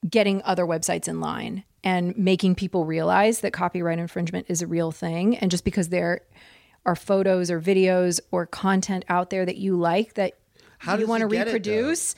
[0.07, 4.91] getting other websites in line and making people realize that copyright infringement is a real
[4.91, 5.37] thing.
[5.37, 6.21] And just because there
[6.87, 10.33] are photos or videos or content out there that you like that
[10.79, 12.15] How you want to he it, reproduce,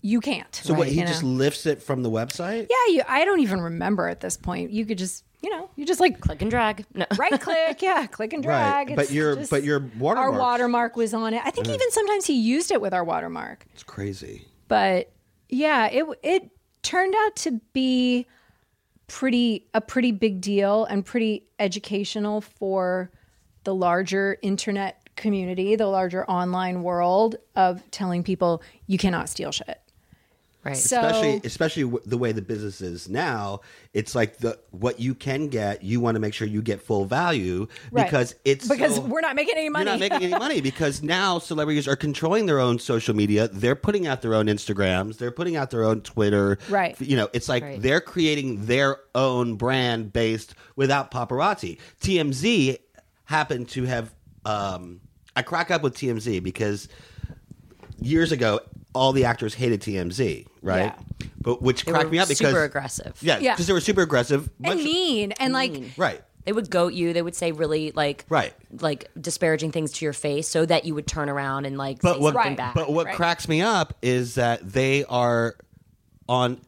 [0.00, 0.52] you can't.
[0.54, 0.88] So what?
[0.88, 1.28] He just know?
[1.28, 2.68] lifts it from the website.
[2.70, 2.92] yeah.
[2.94, 4.70] You, I don't even remember at this point.
[4.70, 6.86] You could just, you know, you just like Click and drag.
[6.94, 7.04] No.
[7.18, 8.96] right click, yeah, click and Right, drag.
[8.96, 11.42] but It's your- just- but your our watermark- watermark was on it.
[11.44, 14.46] I think even sometimes he used it with our watermark It's crazy.
[14.68, 15.12] but
[15.50, 16.50] yeah, it it
[16.82, 18.26] turned out to be
[19.06, 23.10] pretty a pretty big deal and pretty educational for
[23.64, 29.80] the larger internet community, the larger online world of telling people you cannot steal shit.
[30.64, 30.76] Right.
[30.76, 33.60] So especially especially w- the way the business is now
[33.94, 37.04] it's like the what you can get you want to make sure you get full
[37.04, 38.04] value Right.
[38.04, 39.84] because it's because so- we're not making any money.
[39.88, 43.48] You're not making any money because now celebrities are controlling their own social media.
[43.48, 45.16] They're putting out their own Instagrams.
[45.18, 46.58] They're putting out their own Twitter.
[46.68, 47.00] Right.
[47.00, 47.80] You know, it's like Right.
[47.80, 51.78] they're creating their own brand based without paparazzi.
[52.02, 52.78] TMZ
[53.28, 54.12] happened to have.
[54.44, 55.00] Um,
[55.36, 56.88] I crack up with TMZ because
[58.00, 58.60] years ago,
[58.94, 60.94] all the actors hated TMZ, right?
[61.20, 61.26] Yeah.
[61.40, 63.16] But which They cracked were me up because super aggressive.
[63.20, 63.52] Yeah, Yeah.
[63.54, 64.48] because they were super aggressive.
[64.64, 65.92] and mean and like Mean.
[65.96, 66.22] Right.
[66.44, 67.12] They would goat you.
[67.12, 68.54] They would say really like Right.
[68.80, 72.14] like disparaging things to your face, so that you would turn around and like But
[72.14, 72.56] say what, something Right.
[72.56, 72.74] back.
[72.74, 73.14] but what Right.
[73.16, 75.56] cracks me up is that they are
[76.28, 76.60] on.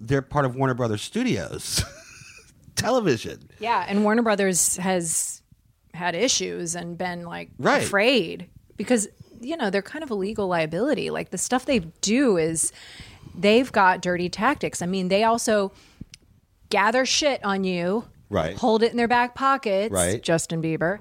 [0.00, 1.84] They're part of Warner Brothers Studios
[2.76, 3.50] television.
[3.60, 5.37] Yeah, and Warner Brothers has
[5.98, 7.82] had issues and been like Right.
[7.82, 9.08] afraid because
[9.40, 11.10] you know they're kind of a legal liability.
[11.10, 12.72] Like the stuff they do is
[13.38, 14.80] they've got dirty tactics.
[14.82, 15.72] I mean, they also
[16.70, 18.56] gather shit on you, Right.
[18.56, 20.22] Hold it in their back pockets, Right.
[20.22, 20.98] Justin Bieber.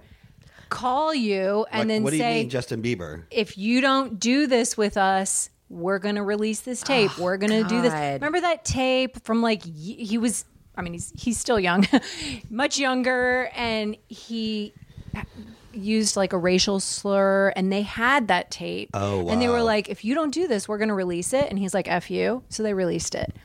[0.70, 3.24] Call you and Like, then what do you say, mean, Justin Bieber?
[3.32, 7.12] if you don't do this with us, we're going to release this tape.
[7.20, 7.92] Oh, we're going to do this.
[7.94, 8.14] God.
[8.16, 10.46] Remember that tape from like he was
[10.78, 11.86] I mean he's he's still young,
[12.50, 14.74] much younger and he
[15.74, 18.90] used like a racial slur and they had that tape.
[18.94, 21.48] Oh, And they were like if you don't do this, we're going to release it
[21.50, 22.44] and he's like F you.
[22.50, 23.36] So they released it.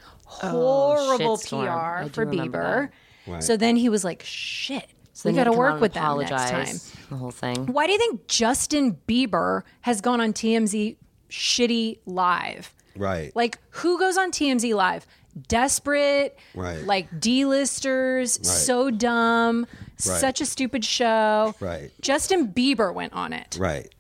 [0.43, 0.49] Oh,
[0.97, 1.69] Horrible shitstorm.
[1.69, 2.89] I PR for Bieber.
[3.27, 3.43] Right.
[3.43, 4.87] So then he was like shit.
[5.13, 7.05] So we got to you come out work with that next time.
[7.11, 7.67] The whole thing.
[7.67, 10.97] Why do you think Justin Bieber has gone on TMZ
[11.29, 12.73] shitty live?
[12.97, 13.31] Right.
[13.37, 15.07] Like who goes on TMZ live?
[15.49, 16.85] Desperate, Right.
[16.85, 19.67] like D-listers, so dumb,
[20.03, 21.55] such a stupid show.
[21.61, 21.91] Right.
[22.01, 23.57] Justin Bieber went on it.
[23.61, 23.93] right.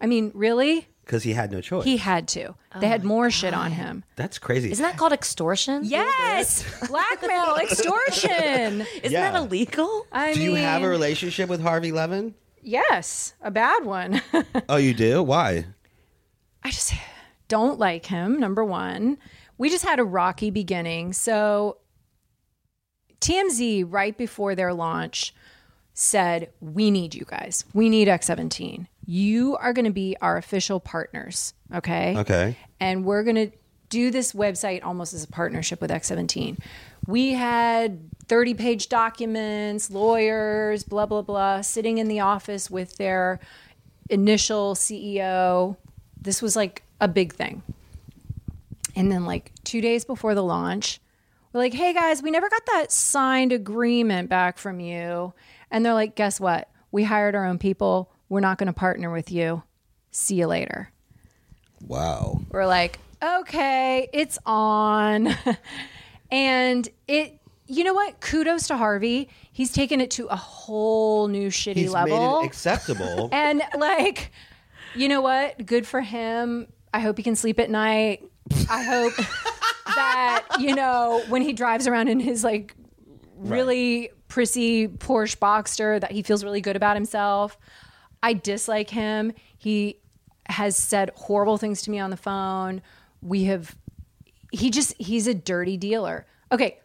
[0.00, 0.86] I mean, really?
[1.04, 1.84] Because he had no choice.
[1.84, 2.54] He had to.
[2.80, 4.04] They had oh more shit on him.
[4.16, 4.70] That's crazy.
[4.70, 5.82] Isn't that called extortion?
[5.84, 8.80] Yes, blackmail, extortion.
[8.80, 9.30] Isn't Yeah.
[9.30, 10.06] that illegal?
[10.12, 12.34] I do mean, you have a relationship with Harvey Levin?
[12.62, 14.20] yes, a bad one.
[14.68, 15.22] Oh, you do?
[15.22, 15.66] Why?
[16.62, 16.94] I just
[17.48, 18.40] don't like him.
[18.40, 19.18] Number one,
[19.58, 21.12] we just had a rocky beginning.
[21.12, 21.76] So
[23.24, 25.34] TMZ, right before their launch,
[25.94, 27.64] said, We need you guys.
[27.72, 28.86] We need X17.
[29.06, 31.54] You are going to be our official partners.
[31.74, 32.16] Okay.
[32.18, 32.58] Okay.
[32.80, 33.50] And we're going to
[33.88, 36.58] do this website almost as a partnership with X17.
[37.06, 43.40] We had 30 page documents, lawyers, blah, blah, blah, sitting in the office with their
[44.10, 45.78] initial CEO.
[46.20, 47.62] This was like a big thing.
[48.94, 51.00] And then, like, two days before the launch,
[51.54, 55.32] we're like, hey guys, we never got that signed agreement back from you.
[55.70, 56.68] And they're like, guess what?
[56.90, 58.10] We hired our own people.
[58.28, 59.62] We're not going to partner with you.
[60.10, 60.90] See you later.
[61.80, 62.40] Wow.
[62.50, 65.28] We're like, okay, it's on.
[66.32, 68.20] and it, you know what?
[68.20, 69.28] Kudos to Harvey.
[69.52, 72.40] He's taken it to a whole new shitty He's level.
[72.40, 73.28] acceptable.
[73.32, 74.32] and like,
[74.96, 75.64] you know what?
[75.64, 76.66] Good for him.
[76.92, 78.24] I hope he can sleep at night.
[78.68, 79.12] I hope
[79.94, 82.74] that, you know, when he drives around in his like
[83.36, 87.58] really prissy Porsche Boxster, that he feels really good about himself.
[88.22, 89.32] I dislike him.
[89.58, 89.98] He
[90.48, 92.82] has said horrible things to me on the phone.
[93.22, 93.76] We have,
[94.52, 96.26] he just, he's a dirty dealer.
[96.52, 96.78] Okay.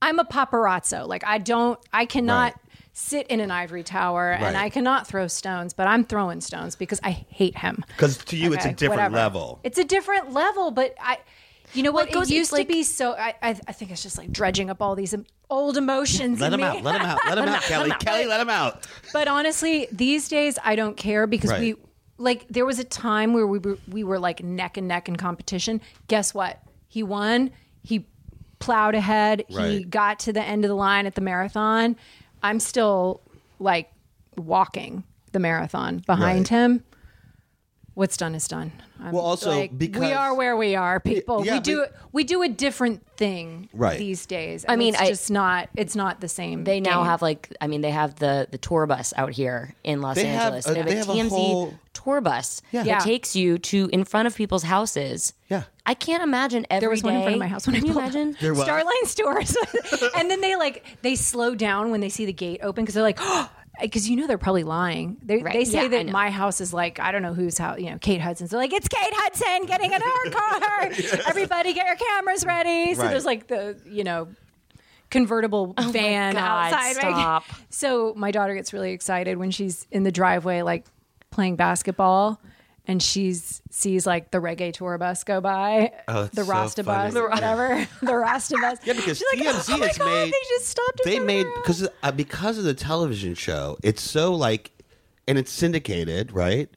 [0.00, 1.06] I'm a paparazzo.
[1.08, 2.62] Like, I don't, I cannot Right.
[2.92, 7.00] sit in an ivory tower and I cannot throw stones, but I'm throwing stones because
[7.02, 7.84] I hate him.
[7.88, 9.16] Because to you, it's a different whatever.
[9.16, 9.60] level.
[9.64, 11.18] It's a different level, but I
[11.74, 12.08] You know Well, what?
[12.10, 13.12] it goes- it used like- to be so.
[13.12, 15.14] I, I I think it's just like dredging up all these
[15.50, 16.40] old emotions.
[16.40, 16.62] Let me.
[16.62, 16.82] out.
[16.82, 17.18] Let him out.
[17.26, 17.90] Let him out, Kelly.
[18.00, 18.86] Kelly, let him out.
[19.12, 21.60] But honestly, these days I don't care because Right.
[21.60, 21.74] we
[22.16, 25.16] like there was a time where we were we were like neck and neck in
[25.16, 25.80] competition.
[26.08, 26.60] Guess what?
[26.88, 27.50] He won.
[27.82, 28.06] He
[28.58, 29.44] plowed ahead.
[29.48, 31.96] He got to the end of the line at the marathon.
[32.42, 33.20] I'm still
[33.60, 33.90] like
[34.36, 36.48] walking the marathon behind Right.
[36.48, 36.84] him.
[37.98, 38.70] What's done is done.
[39.02, 41.44] I'm Well, also, like, because- we are where we are, people.
[41.44, 43.98] Yeah, we do but- we do a different thing Right.
[43.98, 44.64] these days.
[44.68, 45.68] I mean, it's I- just not.
[45.74, 46.62] It's not the same.
[46.62, 50.00] They now have like I mean they have the the tour bus out here in
[50.00, 50.66] Los They have Angeles.
[50.66, 52.84] a- they have they a have a whole- tour bus Yeah.
[52.84, 52.98] Yeah.
[52.98, 55.32] that takes you to in front of people's houses.
[55.50, 55.64] Yeah.
[55.84, 57.92] I can't imagine every There was one in front of my house when Can I
[57.92, 58.36] you imagine?
[58.40, 58.62] There was.
[58.68, 59.56] Starline Tours.
[60.16, 63.02] and then they like they slow down when they see the gate open because they're
[63.02, 65.16] like, oh, because you know they're probably lying.
[65.22, 65.52] They, Right.
[65.52, 67.78] they say Yeah, that my house is like I don't know whose house.
[67.78, 68.50] You know, Kate Hudson's.
[68.50, 71.20] They're like, it's Kate Hudson getting in her car.
[71.28, 72.94] Everybody, get your cameras ready.
[72.94, 73.10] So Right.
[73.10, 74.28] there's like the you know
[75.10, 76.94] convertible oh van Oh God, outside.
[76.96, 77.44] stop.
[77.70, 80.86] So my daughter gets really excited when she's in the driveway, like
[81.30, 82.40] playing basketball.
[82.88, 86.82] And she's sees like the reggae tour bus go by, Oh, it's the so Rasta
[86.84, 87.10] funny.
[87.12, 88.78] bus, or whatever, the Rasta bus.
[88.82, 90.32] Yeah, because She's like, TMZ oh my has God, made.
[90.32, 91.00] They just stopped.
[91.04, 93.76] They made front of our because uh, because of the television show.
[93.84, 94.70] It's so like,
[95.28, 96.70] and it's syndicated, right?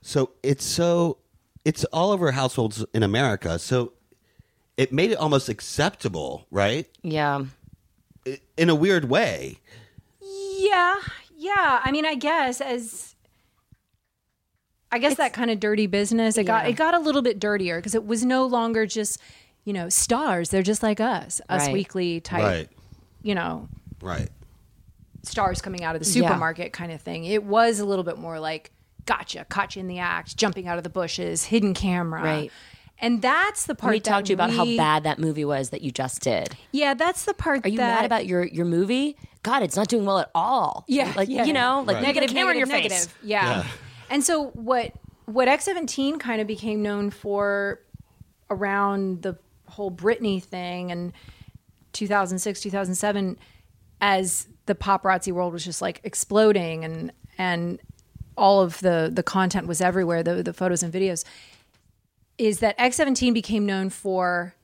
[0.00, 1.18] So it's so
[1.66, 3.58] it's all over households in America.
[3.58, 3.92] So
[4.78, 6.88] it made it almost acceptable, right?
[7.02, 7.44] Yeah.
[8.56, 9.58] In a weird way.
[10.22, 10.96] Yeah,
[11.36, 11.80] yeah.
[11.84, 13.07] I mean, I guess as
[14.90, 16.38] I guess that kind of dirty business.
[16.38, 19.20] It got it got a little bit dirtier because it was no longer just
[19.64, 20.50] you know stars.
[20.50, 21.72] They're just like us, us Right.
[21.72, 22.42] weekly type.
[22.42, 22.68] Right.
[23.22, 23.68] You know,
[24.00, 24.28] Right.
[25.22, 26.28] stars coming out of the Yeah.
[26.28, 27.24] supermarket kind of thing.
[27.24, 28.70] It was a little bit more like
[29.06, 32.22] gotcha, caught you in the act, jumping out of the bushes, hidden camera.
[32.22, 32.52] Right.
[33.00, 35.70] And that's the part Let me talk to you about how bad that movie was
[35.70, 36.56] that you just did.
[36.72, 37.64] Yeah, that's the part.
[37.64, 39.16] Are you that, mad about your your movie?
[39.44, 40.84] God, it's not doing well at all.
[40.88, 41.44] Yeah, like yeah.
[41.44, 42.06] you know, like Right.
[42.08, 43.06] you get a camera in your Negative, face.
[43.06, 43.18] negative.
[43.22, 43.64] Yeah.
[44.10, 44.92] And so what
[45.26, 47.80] what X seventeen kind of became known for
[48.50, 51.12] around the whole Britney thing and
[51.92, 53.38] 2006 2007
[54.00, 57.78] as the paparazzi world was just like exploding and and
[58.36, 61.24] all of the the content was everywhere the the photos and videos
[62.38, 64.54] is that X17 became known for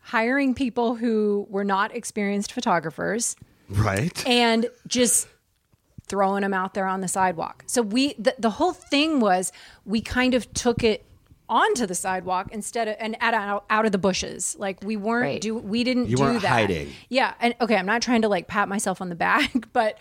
[0.00, 3.36] hiring people who were not experienced photographers
[3.68, 4.24] Right.
[4.26, 5.26] and just
[6.08, 7.64] throwing them out there on the sidewalk.
[7.66, 9.52] So we the, the whole thing was
[9.84, 11.04] we kind of took it
[11.48, 14.56] onto the sidewalk instead of and out out, out of the bushes.
[14.58, 15.40] Like we weren't Right.
[15.40, 16.48] do we didn't You do weren't that.
[16.48, 16.90] hiding.
[17.08, 19.98] Yeah, and okay, I'm not trying to like pat myself on the back, but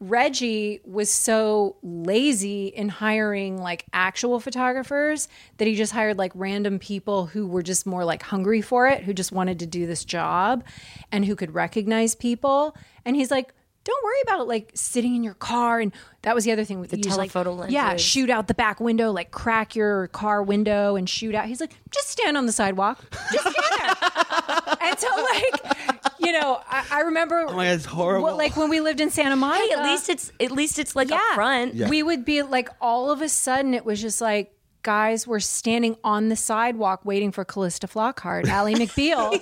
[0.00, 6.78] Reggie was so lazy in hiring like actual photographers that he just hired like random
[6.78, 10.04] people who were just more like hungry for it, who just wanted to do this
[10.04, 10.64] job
[11.12, 12.76] and who could recognize people.
[13.04, 13.54] And he's like,
[13.84, 15.80] don't worry about like sitting in your car.
[15.80, 17.72] And that was the other thing with the telephoto lens.
[17.72, 21.46] Yeah, shoot out the back window, like crack your car window and shoot out.
[21.46, 23.04] He's like, just stand on the sidewalk.
[23.32, 24.76] Just stand there.
[24.80, 27.44] and so, like, you know, I, I remember.
[27.46, 28.24] Oh my God, it's horrible.
[28.24, 29.66] What, like when we lived in Santa Monica.
[29.66, 31.74] Hey, at least it's at least it's like yeah, up front.
[31.74, 31.88] Yeah.
[31.88, 34.54] we would be like, all of a sudden, it was just like
[34.84, 39.32] guys were standing on the sidewalk waiting for Calista Flockhart, Ally McBeal,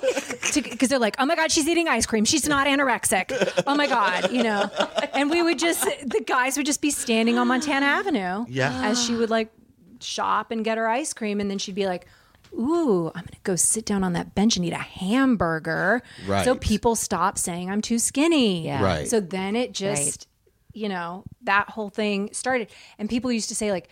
[0.71, 2.25] because they're like, oh my God, she's eating ice cream.
[2.25, 3.63] She's not anorexic.
[3.67, 4.71] Oh my God, you know.
[5.13, 8.81] And we would just, the guys would just be standing on Montana Avenue Yeah.
[8.89, 9.53] as she would like
[10.01, 11.41] shop and get her ice cream.
[11.41, 12.07] And then she'd be like,
[12.55, 16.03] Ooh, I'm gonna go sit down on that bench and eat a hamburger.
[16.27, 16.45] Right.
[16.45, 18.65] So people stop saying I'm too skinny.
[18.67, 18.83] Yeah.
[18.83, 19.09] Right.
[19.09, 20.29] So then it just,
[20.75, 22.69] you know, that whole thing started.
[22.99, 23.89] And people used to say, like,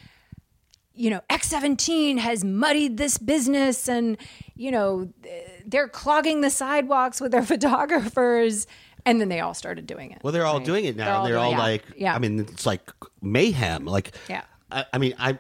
[1.01, 4.18] you know, X17 has muddied this business and,
[4.55, 5.11] you know,
[5.64, 8.66] they're clogging the sidewalks with their photographers.
[9.07, 10.18] And then they all started doing it.
[10.22, 11.05] Well, they're all doing it now.
[11.05, 12.14] They're all They're all, doing like, Yeah.
[12.14, 12.82] I mean, it's like
[13.22, 13.86] mayhem.
[13.86, 14.42] Like, Yeah.
[14.70, 15.38] I, I mean, I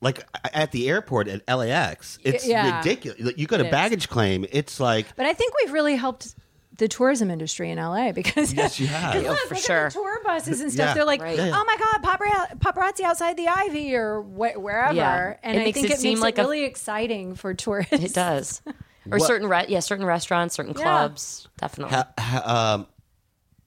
[0.00, 2.20] like at the airport at LAX.
[2.22, 2.78] It's yeah.
[2.78, 3.34] ridiculous.
[3.36, 3.72] You go to It is.
[3.72, 4.46] baggage claim.
[4.52, 6.36] It's like, But I think we've really helped
[6.76, 9.12] the tourism industry in LA because Yes, you have.
[9.14, 9.84] 'cause Oh, for look at sure.
[9.88, 10.88] the tour buses and stuff.
[10.88, 10.94] Yeah.
[10.94, 11.36] They're like, Right.
[11.38, 11.52] Yeah, yeah.
[11.54, 14.94] oh my god, paparazzi, paparazzi outside the Ivy or wh- wherever.
[14.94, 15.36] Yeah.
[15.42, 17.54] And It I makes think it it, seem makes like it a- really exciting for
[17.54, 17.92] tourists.
[17.92, 18.60] It does.
[19.10, 20.82] Or What- certain re- yeah, certain restaurants, certain Yeah.
[20.82, 21.94] clubs, definitely.
[21.94, 22.86] ha, ha, um,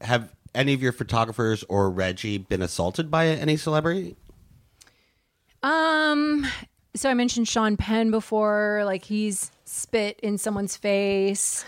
[0.02, 4.16] have any of your photographers or Reggie been assaulted by any celebrity?
[5.64, 6.48] Um,
[6.96, 8.82] so I mentioned Sean Penn before.
[8.86, 11.64] Like he's spit in someone's face.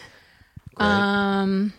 [0.79, 1.73] Um,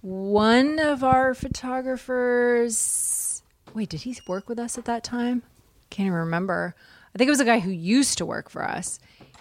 [0.00, 3.42] one of our photographers.
[3.74, 5.42] Wait, did he work with us at that time?
[5.90, 6.74] Can't even remember.
[7.14, 8.98] I think it was a guy who used to work for us.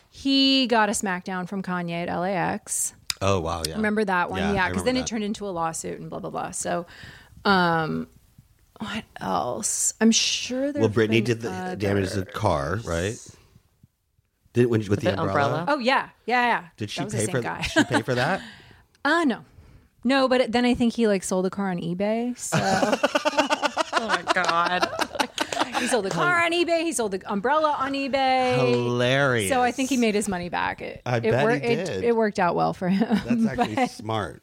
[0.10, 2.94] he got a smackdown from Kanye at LAX.
[3.22, 3.76] Oh wow, yeah.
[3.76, 4.40] Remember that one?
[4.40, 5.02] Yeah, Yeah, because remember then that.
[5.02, 6.52] it turned into a lawsuit and blah blah blah.
[6.52, 6.86] So,
[7.46, 8.08] um,
[8.80, 9.94] what else?
[10.02, 13.16] I'm sure there's Well, Britney did the damage to the car, right?
[14.54, 15.60] Did when with the, the umbrella?
[15.60, 15.66] umbrella?
[15.68, 16.64] Oh yeah, yeah, yeah.
[16.78, 17.62] Did she That was the pay for guy.
[17.62, 18.42] She pay for that?
[19.06, 19.44] Uh no,
[20.06, 20.30] no.
[20.30, 22.38] But then I think he like sold the car on eBay.
[22.38, 22.58] So
[24.02, 24.88] Oh my god.
[25.78, 26.84] he sold the car on eBay.
[26.84, 28.58] He sold the umbrella on eBay.
[28.70, 29.50] Hilarious.
[29.50, 30.82] So I think he made his money back.
[30.82, 32.04] It, I it, bet wor- he did.
[32.04, 33.20] it worked out well for him.
[33.26, 34.42] That's actually smart.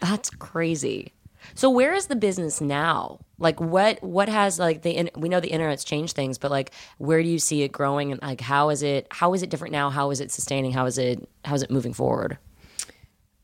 [0.00, 1.12] That's crazy.
[1.54, 3.20] So where is the business now?
[3.38, 6.72] Like what what has like the in- we know the internet's changed things, but like
[6.98, 9.72] where do you see it growing and like how is it how is it different
[9.72, 9.90] now?
[9.90, 10.72] How is it sustaining?
[10.72, 12.38] How is it how is it moving forward?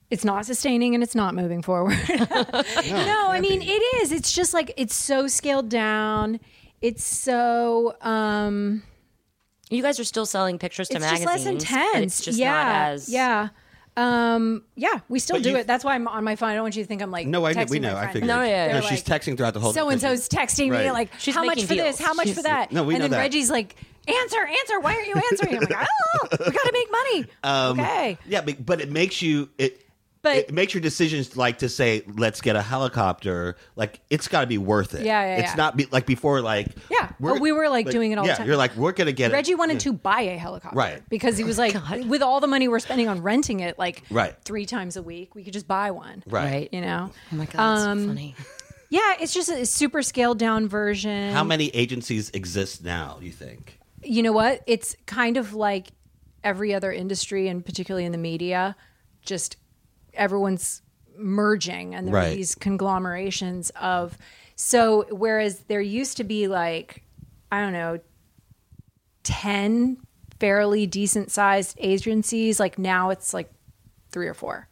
[0.08, 1.98] it's not sustaining and it's not moving forward.
[2.08, 4.12] no, I mean it is.
[4.12, 6.38] It's just like it's so scaled down.
[6.80, 8.82] It's so um
[9.68, 11.22] You guys are still selling pictures to magazines.
[11.22, 12.04] it's just less intense.
[12.18, 13.48] It's just yeah, not as yeah.
[13.96, 15.66] Um, yeah, we still But do you- it.
[15.66, 16.50] That's why I'm on my phone.
[16.50, 17.96] I don't want you to think I'm like No, I know, we my know.
[17.96, 18.12] I friend.
[18.12, 18.28] figured.
[18.28, 18.80] No, yeah, No, yeah.
[18.82, 19.72] she's texting throughout the whole.
[19.72, 20.92] So and so's texting me Right.
[20.92, 21.96] like, She's how much making for this?
[21.96, 21.98] deals.
[22.06, 22.72] How much She's- for that?
[22.72, 23.18] No, we and know then that.
[23.18, 23.74] Reggie's like,
[24.06, 24.80] answer, answer.
[24.80, 25.56] Why aren't you answering?
[25.56, 25.88] I'm like,
[26.22, 27.24] oh, we gotta make money.
[27.42, 29.82] Um, okay, Yeah, but, but it makes you it.
[30.26, 34.40] But- it makes your decisions like to say, "Let's get a helicopter." Like it's got
[34.42, 35.04] to be worth it.
[35.04, 35.56] Yeah, yeah, It's yeah.
[35.56, 36.40] not be, like before.
[36.40, 37.10] Like Yeah.
[37.22, 38.46] Oh, we were, like, doing it all the yeah, time.
[38.46, 39.58] you're like, we're gonna get Reggie it.
[39.58, 41.02] wanted to buy a helicopter, Right.
[41.08, 41.74] Because he was like,
[42.06, 44.34] with all the money we're spending on renting it, like Right.
[44.44, 46.44] three times a week, we could just buy one, Right.
[46.44, 46.68] right.
[46.72, 47.10] You know?
[47.32, 48.34] Oh my god, that's Um, so funny.
[48.90, 51.32] Yeah, it's just a super scaled down version.
[51.32, 53.18] How many agencies exist now?
[53.22, 53.78] You think?
[54.02, 54.62] you know what?
[54.66, 55.88] It's kind of like
[56.44, 58.76] every other industry, and particularly in the media,
[59.24, 59.56] just
[60.16, 60.82] everyone's
[61.16, 64.16] merging and there are these conglomerations of.
[64.54, 67.02] So, whereas there used to be like,
[67.52, 68.00] I don't know,
[69.24, 69.98] 10
[70.38, 73.50] fairly decent sized agencies, like now it's like
[74.10, 74.68] three or four.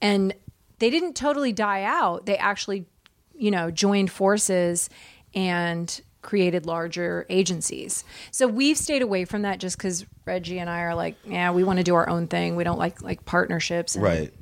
[0.00, 0.34] And
[0.78, 2.26] they didn't totally die out.
[2.26, 2.86] They actually,
[3.34, 4.90] you know, joined forces
[5.34, 8.04] and created larger agencies.
[8.30, 11.64] So we've stayed away from that just because Reggie and I are like, yeah, we
[11.64, 12.56] want to do our own thing.
[12.56, 13.94] We don't like like partnerships.
[13.94, 14.34] And Right.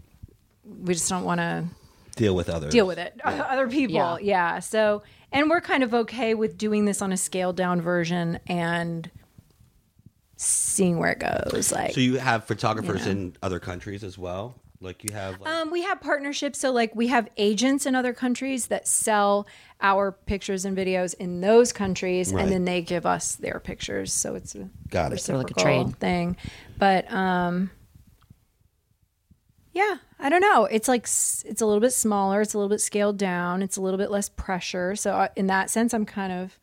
[0.66, 1.64] We just don't want to
[2.16, 2.72] Deal with others.
[2.72, 3.20] deal with it.
[3.24, 3.94] Other people.
[3.94, 4.16] Yeah.
[4.20, 4.58] Yeah.
[4.60, 5.02] So,
[5.32, 9.10] and we're kind of okay with doing this on a scaled down version and
[10.38, 11.72] seeing where it goes.
[11.72, 13.20] Like, So you have photographers You know.
[13.20, 14.54] in other countries as well.
[14.80, 15.40] Like you have.
[15.40, 16.58] Like, Um, we have partnerships.
[16.58, 19.46] So, like, we have agents in other countries that sell
[19.80, 22.42] our pictures and videos in those countries, Right.
[22.44, 24.12] and then they give us their pictures.
[24.12, 25.20] So it's a Got it.
[25.20, 25.96] Sort of like a trade.
[25.98, 26.36] thing.
[26.78, 27.70] But um,
[29.72, 30.64] yeah, I don't know.
[30.64, 32.40] It's like it's a little bit smaller.
[32.40, 33.62] It's a little bit scaled down.
[33.62, 34.96] It's a little bit less pressure.
[34.96, 36.58] So uh, in that sense, I'm kind of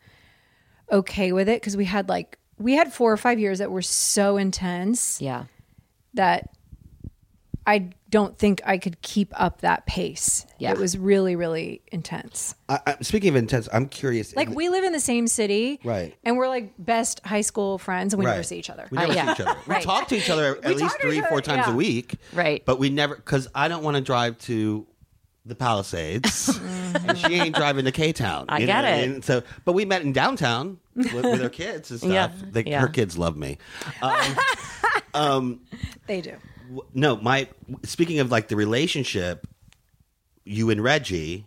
[0.90, 3.82] okay with it because we had like we had four or five years that were
[3.82, 5.44] so intense Yeah.
[6.14, 6.50] that
[7.66, 10.44] I don't think I could keep up that pace.
[10.58, 10.72] Yeah.
[10.72, 12.54] It was really, really intense.
[12.68, 14.36] I, I, speaking of intense, I'm curious.
[14.36, 16.14] Like we live in the same city, Right.
[16.24, 18.86] And we're like best high school friends, and we never see each other.
[18.90, 19.26] We never Uh, yeah.
[19.34, 19.58] see each other.
[19.66, 19.82] We Right.
[19.82, 21.72] talk to each other at We least talk to three, each four other, times yeah.
[21.72, 22.16] a week.
[22.34, 22.62] Right.
[22.64, 24.86] But we never, because I don't want to drive to
[25.46, 26.48] the Palisades,
[27.06, 28.46] and she ain't driving to K Town.
[28.48, 29.24] I get it.
[29.24, 32.10] So, but we met in downtown with, with her kids and stuff.
[32.12, 32.30] Yeah.
[32.50, 32.80] They, Yeah.
[32.80, 33.56] Her kids love me.
[35.14, 35.60] Um,
[36.06, 36.34] They do.
[36.64, 37.48] W- no, my
[37.84, 39.46] speaking of like the relationship,
[40.44, 41.46] you and Reggie,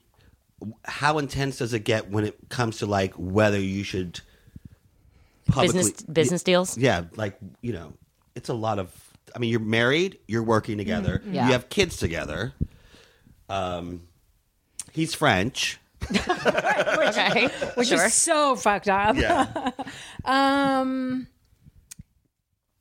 [0.86, 4.22] how intense does it get when it comes to like whether you should
[5.48, 6.78] publicly Business business deals.
[6.78, 7.94] yeah, like you know,
[8.36, 8.92] it's a lot of.
[9.36, 11.34] I mean, you're married, you're working together, Mm-hmm.
[11.36, 11.46] Yeah.
[11.48, 12.54] you have kids together.
[13.50, 14.04] Um,
[14.94, 15.80] he's French.
[16.10, 17.48] Okay.
[17.76, 18.06] Which sure.
[18.06, 19.16] is so fucked up.
[19.16, 19.72] Yeah,
[20.26, 21.28] Um.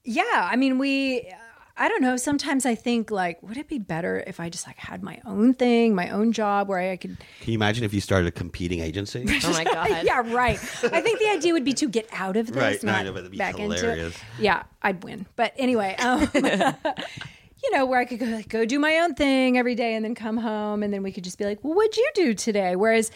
[0.05, 1.30] Yeah, I mean, we.
[1.78, 2.16] I don't know.
[2.16, 5.52] Sometimes I think like, would it be better if I just like had my own
[5.52, 8.80] thing, my own job, where I could can you imagine if you started a competing
[8.80, 9.24] agency?
[9.44, 10.00] oh my god.
[10.04, 10.58] yeah, right.
[10.84, 13.12] I think the idea would be to get out of this, Right, no, not know,
[13.12, 13.82] but it'd be back hilarious.
[13.84, 14.14] into it.
[14.38, 15.26] Yeah, I'd win.
[15.36, 19.74] But anyway, um, you know, where I could go, go do my own thing every
[19.74, 22.10] day and then come home, and then we could just be like, "Well, what'd you
[22.14, 23.10] do today?" Whereas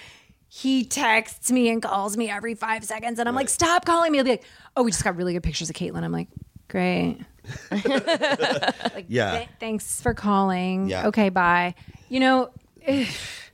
[0.49, 4.19] he texts me and calls me every five seconds, and I'm like, "Stop calling me."
[4.19, 4.45] He'll be like,
[4.77, 6.29] "Oh, we just got really good pictures of Caitlin." I'm like,
[6.69, 7.21] "Great."
[7.71, 9.39] Like, Yeah.
[9.39, 10.89] "Th- thanks for calling.
[10.89, 11.07] Yeah.
[11.09, 11.75] Okay, bye.
[12.09, 12.51] You know.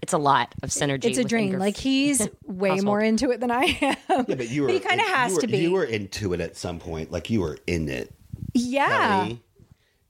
[0.02, 1.06] It's a lot of synergy.
[1.06, 1.50] It's a dream.
[1.50, 2.84] your Like he's way household.
[2.86, 3.96] more into it than I am.
[4.28, 4.68] Yeah, but you were.
[4.68, 5.58] he kind of you has were- to be.
[5.58, 7.10] You were into it at some point.
[7.10, 8.12] Like you were in it.
[8.54, 8.88] yeah,
[9.24, 9.28] Kelly.
[9.30, 9.40] You were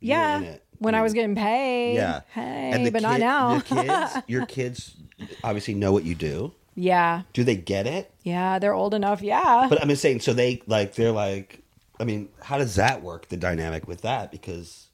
[0.01, 0.41] yeah.
[0.41, 0.63] it.
[0.79, 1.95] When I was getting paid.
[1.95, 2.21] Yeah.
[2.35, 3.59] Hey, but not now.
[3.61, 4.95] The kids, your kids
[5.43, 6.53] obviously know what you do.
[6.75, 8.11] yeah, Do they get it?
[8.23, 8.59] yeah.
[8.59, 9.23] They're old enough.
[9.23, 9.67] Yeah.
[9.71, 11.63] But I'm just saying, so they like they're like,
[11.99, 13.29] I mean, how does that work?
[13.29, 14.89] The dynamic with that because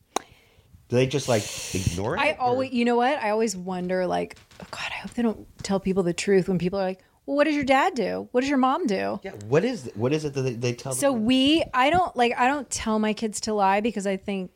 [0.88, 1.42] do they just like
[1.74, 2.20] ignore it?
[2.20, 3.18] I or- always, you know what?
[3.18, 6.58] I always wonder, like, oh God, I hope they don't tell people the truth when
[6.58, 8.28] people are like, well, what does your dad do?
[8.32, 9.20] What does your mom do?
[9.22, 10.92] Yeah, what is what is it that they, they tell?
[10.92, 11.24] So them?
[11.24, 14.50] we, I don't like, I don't tell my kids to lie because I think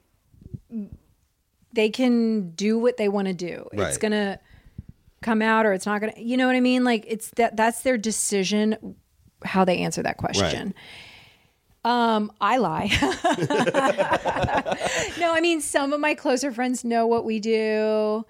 [1.72, 3.68] they can do what they want to do.
[3.72, 4.40] It's gonna
[5.22, 6.14] come out or it's not gonna.
[6.16, 6.84] You know what I mean?
[6.84, 8.96] Like it's that that's their decision
[9.44, 10.74] how they answer that question.
[11.86, 12.86] Um, I lie.
[15.18, 18.24] no, I mean some of my closer friends know what we do.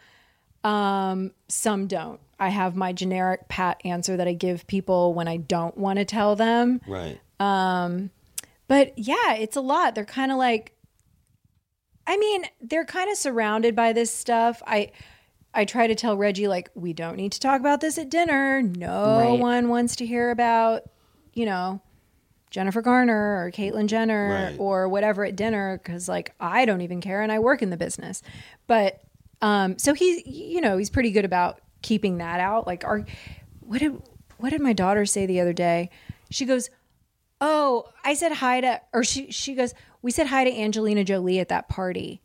[0.62, 2.20] Um, some don't.
[2.38, 6.04] I have my generic pat answer that I give people when I don't want to
[6.04, 6.80] tell them.
[6.86, 7.18] right.
[8.68, 9.94] But yeah, it's a lot.
[9.94, 10.72] They're kind of like
[12.07, 14.62] I mean, they're kind of surrounded by this stuff.
[14.66, 14.92] I
[15.54, 18.61] I try to tell Reggie like we don't need to talk about this at dinner.
[18.61, 19.40] No Right.
[19.40, 20.82] one wants to hear about,
[21.32, 21.80] you know,
[22.51, 24.57] Jennifer Garner or Caitlyn Jenner Right.
[24.59, 27.76] or whatever at dinner cuz like I don't even care and I work in the
[27.76, 28.22] business.
[28.66, 29.01] But
[29.42, 32.66] um so he you know, he's pretty good about keeping that out.
[32.66, 33.05] Like our
[33.61, 34.01] what did
[34.38, 35.90] what did my daughter say the other day?
[36.30, 36.68] She goes,
[37.40, 41.38] "Oh, I said hi to," or she she goes, "We said hi to Angelina Jolie
[41.38, 42.20] at that party,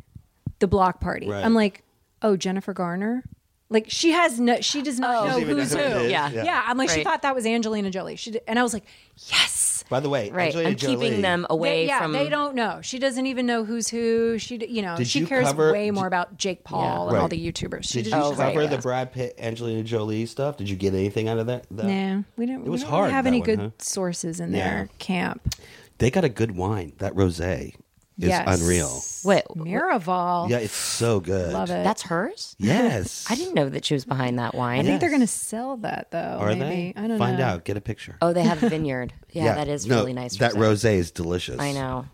[0.59, 1.43] the block party." Right.
[1.45, 1.83] I'm like,
[2.21, 3.23] "Oh, Jennifer Garner."
[3.69, 5.77] Like she has no, she does not know who's who.
[5.77, 6.11] who it is.
[6.11, 6.29] Yeah.
[6.29, 6.63] yeah.
[6.67, 8.17] I'm like, she thought that was Angelina Jolie.
[8.17, 8.83] She did, and I was like,
[9.27, 9.70] yes.
[9.91, 10.55] By the way, Right.
[10.55, 12.13] Angelina I'm keeping them away They, yeah, from.
[12.13, 12.79] they don't know.
[12.81, 14.39] She doesn't even know who's who.
[14.39, 17.07] She, you know, Did she you cares cover- way more did- about Jake Paul Yeah.
[17.09, 17.29] and all Right.
[17.29, 17.83] the YouTubers.
[17.83, 18.81] She Did you did- cover right, the yeah.
[18.81, 20.55] Brad Pitt, Angelina Jolie stuff?
[20.55, 21.65] Did you get anything out of that?
[21.71, 21.85] that?
[21.85, 22.65] Nah, we didn't.
[22.65, 23.69] It was we don't hard, have that any one, good huh?
[23.79, 24.69] sources in Yeah.
[24.69, 25.55] their camp.
[25.97, 26.93] They got a good wine.
[26.99, 27.73] That rosé
[28.19, 28.59] is Yes.
[28.61, 29.03] unreal.
[29.23, 30.49] Wait, Miraval.
[30.49, 31.53] Yeah, it's so good.
[31.53, 31.83] Love it.
[31.83, 32.55] that's hers?
[32.59, 33.25] Yes.
[33.29, 34.79] I didn't know that she was behind that wine.
[34.79, 36.37] I think they're going to sell that though.
[36.39, 36.59] Are maybe.
[36.59, 36.93] they?
[36.95, 37.17] I don't know.
[37.17, 37.45] Find know.
[37.45, 37.63] out.
[37.65, 38.17] Get a picture.
[38.21, 39.13] Oh, they have a vineyard.
[39.31, 40.37] Yeah, that is no, really nice.
[40.37, 40.57] That rosé.
[40.91, 41.59] rosé is delicious.
[41.59, 42.05] I know.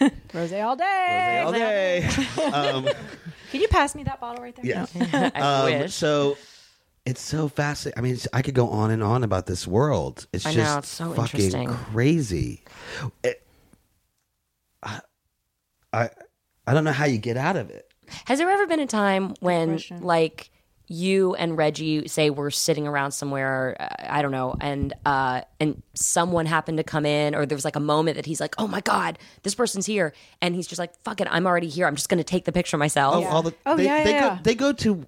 [0.32, 1.42] Rose all day.
[1.44, 2.08] All day.
[3.50, 4.64] Can you pass me that bottle right there?
[4.64, 5.30] yeah.
[5.34, 5.94] I Um, wish.
[5.94, 6.38] So
[7.04, 7.98] it's so fascinating.
[7.98, 10.26] I mean, it's, I could go on and on about this world.
[10.32, 11.68] It's I just know, it's so fucking interesting.
[11.68, 12.62] crazy.
[13.24, 13.38] It- I,
[15.92, 16.10] I
[16.66, 17.86] I don't know how you get out of it.
[18.26, 20.02] Has there ever been a time when, question.
[20.02, 20.50] like,
[20.88, 25.82] you and Reggie say we're sitting around somewhere, uh, I don't know, and uh, and
[25.94, 28.66] someone happened to come in, or there was like a moment that he's like, "Oh
[28.66, 30.12] my god, this person's here,"
[30.42, 31.86] and he's just like, "Fuck it, I'm already here.
[31.86, 34.36] I'm just gonna take the picture myself." Oh, all the, Oh, they, yeah, they yeah,
[34.36, 35.06] go they go to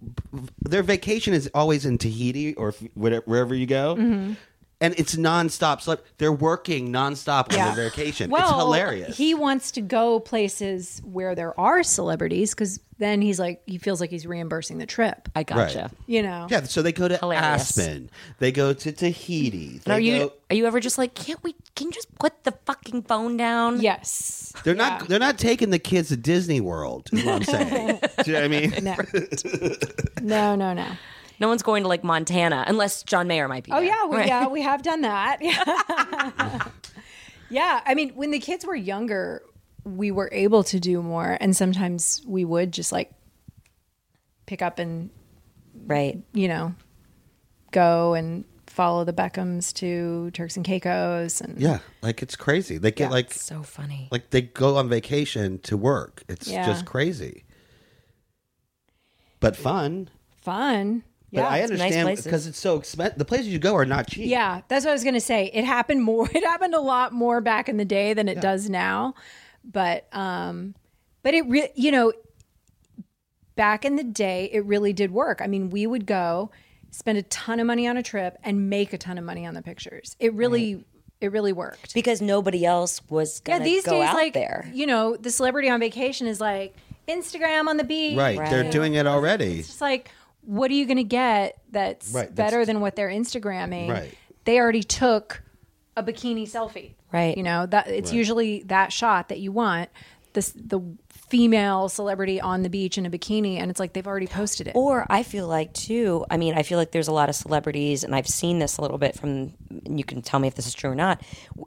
[0.63, 3.97] their vacation is always in Tahiti or whatever, wherever you go.
[3.97, 4.33] Mm-hmm.
[4.81, 5.81] And it's nonstop.
[5.81, 8.29] So they're working nonstop on their vacation.
[8.31, 9.17] Well, it's hilarious.
[9.17, 14.01] He wants to go places where there are celebrities because then he's like he feels
[14.01, 15.29] like he's reimbursing the trip.
[15.35, 15.83] I gotcha.
[15.83, 15.91] Right.
[16.07, 16.47] You know.
[16.51, 17.79] yeah, so they go to Hilarious.
[17.79, 18.11] Aspen.
[18.41, 19.69] They go to Tahiti.
[19.75, 21.55] And They are you go- are you ever just like, can't we?
[21.77, 23.81] Can you just put the fucking phone down?
[23.81, 24.53] Yes.
[24.65, 25.09] They're not.
[25.09, 27.09] They're not taking the kids to Disney World.
[27.13, 28.01] Is what I'm saying.
[28.25, 28.85] Do you know what I mean?
[30.23, 30.55] No.
[30.55, 30.87] no, no, no.
[31.41, 33.73] No one's going to like Montana unless John Mayer might be.
[33.73, 33.85] Oh there.
[33.85, 34.27] yeah, we, Right.
[34.27, 35.39] yeah, we have done that.
[35.41, 36.69] Yeah.
[37.51, 39.43] yeah, I mean, when the kids were younger,
[39.85, 43.13] we were able to do more, and sometimes we would just like
[44.47, 45.11] pick up and
[45.87, 46.23] right.
[46.33, 46.75] you know
[47.71, 52.79] go and follow the Beckhams to Turks and Caicos, and Yeah, like it's crazy.
[52.79, 53.11] They get Yeah.
[53.11, 54.09] like So funny.
[54.11, 56.23] like they go on vacation to work.
[56.29, 56.65] It's Yeah.
[56.67, 57.45] just crazy,
[59.41, 60.09] but fun.
[60.41, 61.03] fun.
[61.35, 62.25] But Yeah, I understand places.
[62.25, 63.19] because it's so expensive.
[63.19, 64.27] The places you go are not cheap.
[64.29, 65.51] Yeah, that's what I was going to say.
[65.53, 66.29] It happened more.
[66.35, 69.15] It happened a lot more back in the day than it does now.
[69.65, 70.75] But um
[71.23, 72.13] but it re- you know
[73.57, 75.41] back in the day it really did work.
[75.43, 76.51] I mean, we would go
[76.91, 79.55] spend a ton of money on a trip and make a ton of money on
[79.55, 80.17] the pictures.
[80.21, 80.85] It really
[81.21, 81.95] it really worked.
[81.95, 84.71] because nobody else was Yeah, gonna these go days out like there.
[84.75, 86.75] you know, the celebrity on vacation is like
[87.09, 88.17] Instagram on the beach.
[88.17, 88.39] right.
[88.51, 89.61] They're doing it already.
[89.61, 90.11] It's just like,
[90.47, 93.89] what are you going to get that's Right, that's- better than what they're Instagramming?
[93.89, 94.15] Right.
[94.45, 95.43] They already took
[95.97, 96.95] a bikini selfie.
[97.13, 97.37] Right.
[97.37, 99.89] You know, that it's usually that shot that you want.
[100.33, 100.81] This the
[101.35, 104.77] female celebrity on the beach in a bikini and it's like they've already posted it.
[104.77, 106.25] Or I feel like too.
[106.31, 108.83] I mean, I feel like there's a lot of celebrities, and I've seen this a
[108.83, 109.53] little bit from.
[109.85, 111.23] and You can tell me if this is true or not.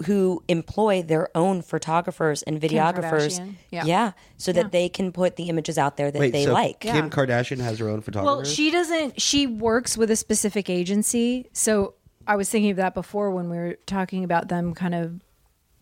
[0.06, 3.86] Who employ their own photographers and videographers, Kardashian.
[3.86, 4.14] Yeah.
[4.38, 6.80] so that they can put the images out there that Wait, they so like.
[6.80, 8.38] Kim Kardashian has her own photographer.
[8.38, 9.20] Well, she doesn't.
[9.22, 11.50] She works with a specific agency.
[11.52, 11.96] So
[12.26, 15.20] I was thinking of that before when we were talking about them kind of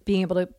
[0.05, 0.49] being able to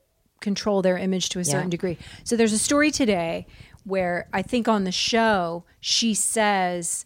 [0.40, 1.70] control their image to a certain Yeah.
[1.70, 1.98] degree.
[2.24, 3.46] So there's a story today
[3.84, 7.04] where I think on the show she says,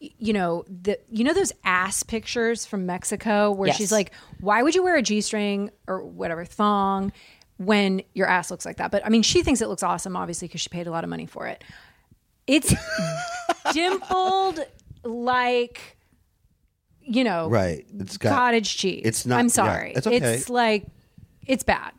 [0.00, 3.76] you know, the you know those ass pictures from Mexico where Yes.
[3.76, 7.12] she's like, "Why would you wear a g-string or whatever thong?"
[7.60, 8.92] when your ass looks like that.
[8.92, 11.10] But I mean, she thinks it looks awesome, obviously, because she paid a lot of
[11.10, 11.64] money for it.
[12.46, 12.72] It's
[13.72, 14.60] dimpled
[15.02, 15.96] like,
[17.00, 17.84] you know, Right.
[17.98, 19.02] It's got cottage cheese.
[19.04, 19.92] it's not- I'm yeah, sorry.
[19.96, 20.16] it's okay.
[20.34, 20.86] It's like
[21.46, 21.92] it's bad.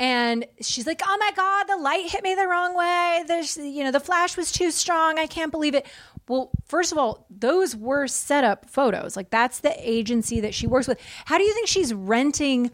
[0.00, 3.22] And she's like, "Oh my god, the light hit me the wrong way.
[3.28, 5.18] There's, you know, the flash was too strong.
[5.18, 5.86] I can't believe it."
[6.28, 9.16] Well, first of all, those were setup photos.
[9.16, 10.98] Like that's the agency that she works with.
[11.26, 12.70] How do you think she's renting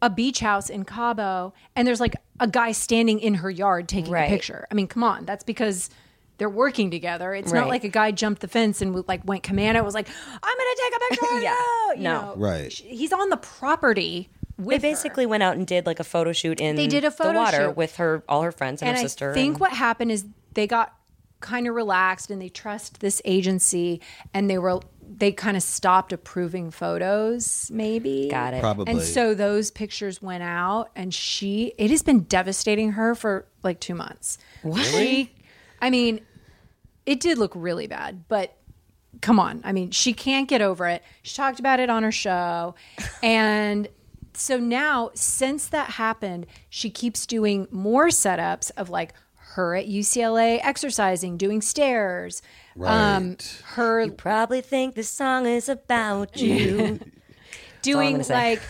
[0.00, 4.10] a beach house in Cabo and there's like a guy standing in her yard taking
[4.12, 4.24] Right.
[4.24, 4.66] a picture?
[4.70, 5.90] I mean, come on, that's because
[6.38, 7.34] they're working together.
[7.34, 7.60] It's Right.
[7.60, 9.80] not like a guy jumped the fence and like went commando.
[9.80, 11.50] It Was like, "I'm going to take a picture." of Yeah.
[11.90, 12.20] you," you No.
[12.22, 12.34] know?
[12.36, 12.72] Right.
[12.72, 14.88] He's on the property They with her.
[14.88, 17.38] basically went out and did like a photo shoot in They did a photo the
[17.38, 17.76] water shoot.
[17.76, 19.30] with her, all her friends and, and her I sister.
[19.30, 20.94] I think and- what happened is they got
[21.40, 24.00] kind of relaxed and they trust this agency
[24.34, 24.80] and they were
[25.10, 28.60] they kind of stopped approving photos maybe Got it.
[28.60, 28.90] Probably.
[28.92, 33.78] and so those pictures went out and she it has been devastating her for like
[33.78, 34.36] two months
[34.82, 35.32] She-
[35.80, 36.20] i mean
[37.06, 38.56] it did look really bad but
[39.22, 42.12] come on i mean she can't get over it she talked about it on her
[42.12, 42.74] show
[43.22, 43.86] and
[44.38, 49.12] so now since that happened she keeps doing more setups of like
[49.52, 52.40] her at ucla exercising doing stairs
[52.84, 53.62] um Right.
[53.74, 57.00] her You probably think this song is about you.
[57.82, 58.60] doing like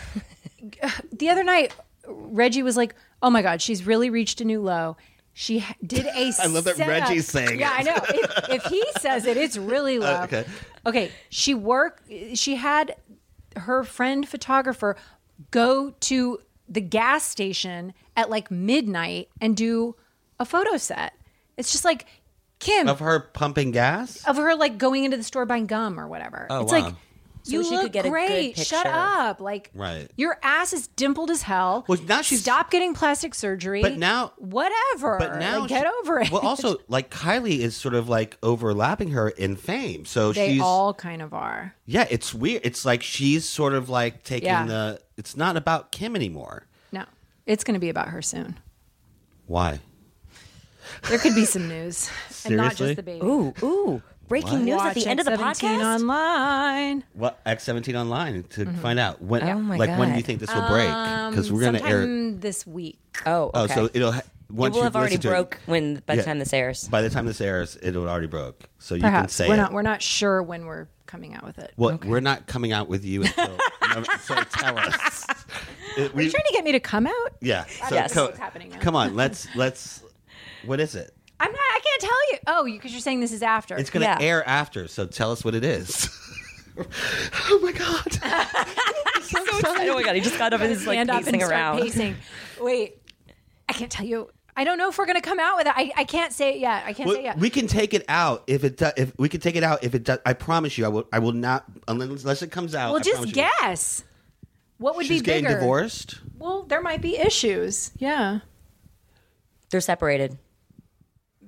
[1.12, 1.74] the other night
[2.06, 4.96] reggie was like oh my god she's really reached a new low
[5.32, 7.80] she ha- did a I love that setup- Reggie's saying yeah it.
[7.80, 10.44] i know if, if he says it it's really low okay.
[10.86, 12.02] okay she worked.
[12.34, 12.96] she had
[13.56, 14.96] her friend photographer
[15.50, 19.96] go to the gas station at like midnight and do
[20.38, 21.14] a photo set
[21.56, 22.06] it's just like
[22.60, 24.24] kim of her pumping gas.
[24.24, 26.46] of her like going into the store buying gum or whatever.
[26.48, 26.80] Oh, it's wow.
[26.80, 26.94] like
[27.48, 28.58] So you she look could get a good great.
[28.58, 29.40] Shut up.
[29.40, 30.08] Like Right.
[30.16, 31.84] your ass is dimpled as hell.
[31.88, 33.82] Well, now she's- stop getting plastic surgery.
[33.82, 35.16] But now- whatever.
[35.18, 36.30] But now Like, get over it.
[36.30, 40.62] Well, also like Kylie is sort of like overlapping her in fame, so they she's
[40.62, 41.74] all kind of are.
[41.86, 42.06] yeah.
[42.10, 42.62] It's weird.
[42.64, 44.66] It's like she's sort of like taking Yeah.
[44.66, 45.00] the.
[45.16, 46.66] It's not about Kim anymore.
[46.92, 47.04] No,
[47.46, 48.58] it's going to be about her soon.
[49.46, 49.80] Why?
[51.08, 52.08] There could be some news,
[52.44, 52.86] and not Seriously?
[52.88, 53.24] just the baby.
[53.26, 54.02] ooh, ooh.
[54.28, 56.00] Breaking news Watch at the end of the X17 podcast.
[56.00, 57.04] online.
[57.14, 58.78] What X seventeen online to mm-hmm.
[58.80, 59.42] find out when?
[59.42, 60.88] Oh, my like when do you think this will break?
[60.88, 62.38] Because we're gonna um, air.
[62.38, 62.98] This week.
[63.26, 63.74] oh, Oh, okay.
[63.74, 66.20] so it'll ha- once it will have already listen to it- broke when by the
[66.22, 66.24] Yeah.
[66.26, 66.88] time this airs.
[66.88, 68.68] By the time this airs, it'll already broke.
[68.78, 69.58] So you can say we're it.
[69.58, 69.72] not.
[69.72, 71.72] We're not sure when we're coming out with it.
[71.78, 73.56] Well, we're not coming out with you until.
[74.20, 75.26] so tell us.
[75.96, 77.32] It- Are we- you trying to get me to come out?
[77.40, 77.64] yeah.
[77.82, 78.12] Uh, so Yes.
[78.14, 78.78] co- What's happening now.
[78.80, 80.02] Come on, let's let's.
[80.66, 81.14] What is it?
[81.40, 81.58] I'm not.
[81.60, 82.38] I can't tell you.
[82.46, 83.76] Oh, because you're saying this is after.
[83.76, 84.18] It's going to Yeah.
[84.26, 86.08] air after, so tell us what it is.
[86.78, 88.12] oh my god!
[89.22, 89.88] so excited.
[89.90, 91.52] Oh my god, he just got up and is like stand up pacing and start
[91.52, 91.80] around.
[91.80, 92.16] pacing.
[92.60, 92.98] Wait,
[93.68, 94.30] I can't tell you.
[94.56, 95.72] I don't know if we're going to come out with it.
[95.76, 96.82] I, I can't say it yet.
[96.84, 97.38] I can't say Well, it yet.
[97.38, 98.92] we can take it out if it does.
[98.96, 100.18] If we can take it out if it does.
[100.26, 101.06] I promise you, I will.
[101.12, 102.90] I will not unless, unless it comes out.
[102.90, 103.34] well, I just promise you.
[103.34, 104.04] guess.
[104.78, 105.58] What would She's be getting bigger?
[105.60, 106.18] divorced.
[106.38, 107.90] Well, there might be issues.
[107.98, 108.40] Yeah,
[109.70, 110.38] They're separated.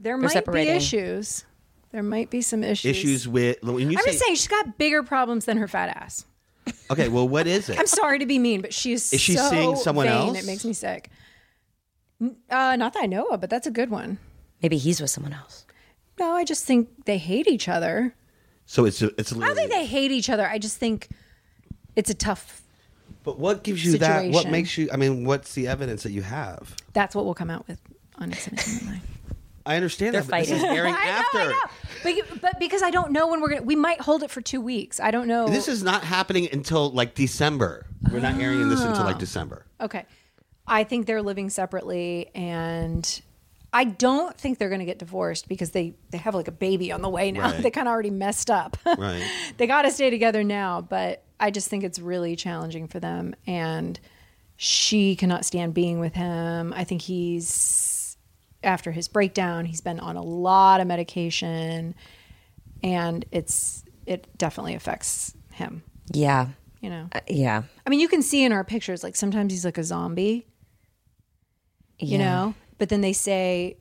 [0.01, 0.73] There might separating.
[0.73, 1.45] be issues.
[1.93, 2.97] There might be some issues.
[2.97, 3.63] Issues with.
[3.63, 6.25] When you I'm say, just saying she's got bigger problems than her fat ass.
[6.91, 7.79] Okay, well, what is it?
[7.79, 10.39] I'm sorry to be mean, but she's Is she so seeing someone vain, else?
[10.43, 11.11] It makes me sick.
[12.23, 14.19] Uh, not that I know of, but that's a good one.
[14.63, 15.65] Maybe he's with someone else.
[16.19, 18.15] No, I just think they hate each other.
[18.67, 19.33] so it's it's.
[19.33, 20.47] I don't think they hate each other.
[20.47, 21.09] I just think
[21.97, 22.61] it's a tough.
[23.25, 24.31] but what gives you that?
[24.31, 24.91] What makes you?
[24.93, 26.77] I mean, what's the evidence that you have?
[26.93, 27.81] That's what we'll come out with
[28.19, 28.49] on X
[28.83, 29.01] Online.
[29.71, 30.31] I understand They're that.
[30.31, 30.77] But this is fighting.
[30.77, 31.39] airing I know, after.
[31.39, 31.61] I know.
[32.03, 34.61] But, but because I don't know when we're gonna, we might hold it for two
[34.61, 35.01] weeks.
[35.01, 35.49] I don't know.
[35.49, 37.87] This is not happening until like December.
[38.11, 39.07] We're not airing this until Ah.
[39.07, 39.67] like December.
[39.81, 40.05] okay.
[40.67, 43.21] I think they're living separately, and
[43.73, 46.93] I don't think they're going to get divorced because they they have like a baby
[46.93, 47.51] on the way now.
[47.51, 47.63] Right.
[47.63, 48.77] they kind of already messed up.
[48.87, 49.23] Right.
[49.57, 53.35] they got to stay together now, but I just think it's really challenging for them,
[53.47, 53.99] and
[54.57, 56.73] she cannot stand being with him.
[56.77, 57.49] I think he's
[58.63, 61.95] after his breakdown, he's been on a lot of medication,
[62.83, 65.83] and it's it definitely affects him.
[66.13, 66.49] Yeah.
[66.81, 67.63] You know, Uh, yeah.
[67.87, 70.47] I mean, you can see in our pictures like sometimes he's like a zombie,
[71.99, 73.77] you know, but then they say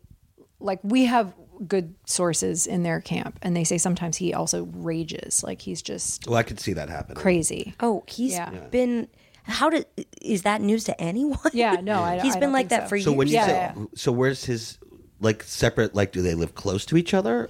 [0.60, 1.34] like we have
[1.68, 6.26] good sources in their camp, and they say sometimes he also rages, like he's just
[6.28, 7.16] Well, I could see that happening.
[7.18, 7.74] crazy.
[7.80, 8.52] Oh, he's Yeah.
[8.52, 8.68] Yeah.
[8.68, 9.08] been.
[9.50, 9.86] How did
[10.22, 11.38] is that news to anyone?
[11.54, 12.89] Yeah, no, I- He's I been don't like think that so.
[12.89, 13.18] for So years.
[13.18, 13.86] when you Yeah, say, yeah.
[13.95, 14.78] so where's his
[15.20, 15.93] like separate?
[15.95, 17.50] Like, do they live close to each other?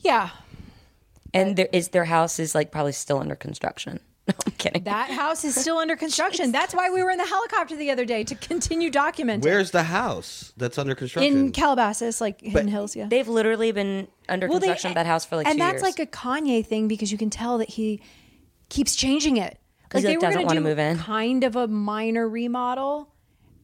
[0.00, 0.30] Yeah,
[1.34, 4.00] and there is their house is like probably still under construction.
[4.28, 4.84] No, I'm kidding.
[4.84, 6.52] That house is still under construction.
[6.58, 9.42] That's why we were in the helicopter the other day to continue documenting.
[9.42, 11.36] Where's the house that's under construction?
[11.36, 13.08] in Calabasas, like Hidden Hills, yeah.
[13.08, 15.82] They've literally been under Well, they- construction of that house for like and two that's
[15.82, 15.82] years.
[15.82, 18.00] like a Kanye thing because you can tell that he
[18.68, 19.58] keeps changing it.
[19.92, 20.98] 'Cause he, they like, were doesn't gonna wanna do move in.
[20.98, 23.08] Kind of a minor remodel,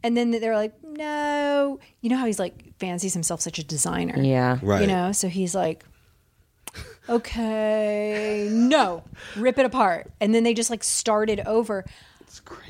[0.03, 1.81] and then they're like, no.
[2.01, 4.19] You know how he's like fancies himself such a designer.
[4.21, 4.59] yeah.
[4.63, 4.83] right.
[4.83, 5.85] You know, so he's like,
[7.09, 9.03] okay, no,
[9.37, 10.11] rip it apart.
[10.21, 11.85] And then they just like started over.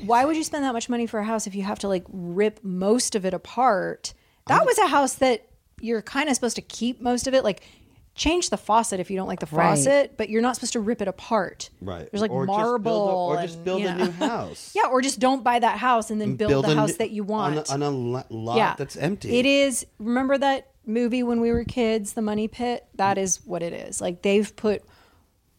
[0.05, 2.05] Why would you spend that much money for a house if you have to like
[2.09, 4.13] rip most of it apart?
[4.47, 5.45] That was a house that
[5.79, 7.43] you're kind of supposed to keep most of it.
[7.43, 7.61] Like,
[8.19, 9.69] change the faucet if you don't like the Right.
[9.77, 11.69] faucet, but you're not supposed to rip it apart.
[11.81, 12.07] Right.
[12.11, 12.91] There's like Or just build a- marble.
[12.91, 14.05] or and, just build you a know.
[14.05, 14.73] new house.
[14.75, 17.23] yeah, or just don't buy that house and then build, the house new- that you
[17.23, 19.39] want on a, on a lo- lot that's empty.
[19.39, 19.85] it is.
[19.99, 22.85] Remember that movie when we were kids, The Money Pit?
[22.95, 23.21] That mm.
[23.21, 24.01] is what it is.
[24.01, 24.83] Like they've put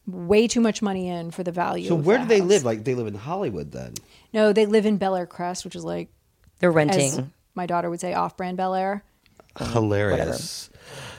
[0.05, 1.87] way too much money in for the value.
[1.87, 2.47] So of where do they house.
[2.47, 2.63] live?
[2.63, 3.93] Like they live in Hollywood then?
[4.33, 6.09] No, they live in Bel Air Crest, which is like,
[6.59, 9.03] They're as renting my daughter would say, off-brand Bel Air.
[9.59, 10.69] Hilarious.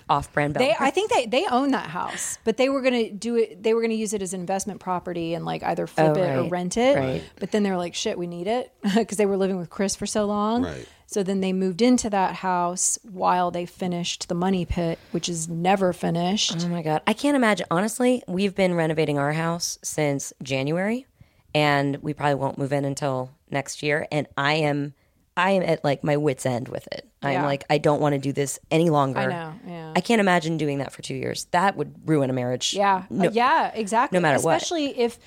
[0.09, 0.55] Off-brand.
[0.55, 3.63] They, I think they they own that house, but they were gonna do it.
[3.63, 6.37] They were gonna use it as an investment property and like either flip Oh, it
[6.37, 6.97] or rent it.
[6.97, 7.23] right.
[7.41, 9.95] But then they were like, "Shit, we need it," because they were living with Kris
[9.97, 10.65] for so long.
[10.65, 10.87] Right.
[11.07, 15.47] So then they moved into that house while they finished the money pit, which is
[15.47, 16.57] never finished.
[16.65, 17.67] Oh my god, I can't imagine.
[17.71, 21.07] Honestly, we've been renovating our house since January,
[21.55, 24.07] and we probably won't move in until next year.
[24.11, 24.95] And I am,
[25.37, 27.09] I am at like my wits end with it.
[27.23, 27.47] I'm Yeah.
[27.47, 29.21] like, I don't want to do this any longer.
[29.21, 29.93] I know, yeah.
[29.97, 31.47] I can't imagine doing that for two years.
[31.53, 32.75] That would ruin a marriage.
[32.75, 33.05] Yeah.
[33.09, 34.19] No- Uh, yeah, exactly.
[34.19, 34.57] no matter what.
[34.57, 35.19] Especially if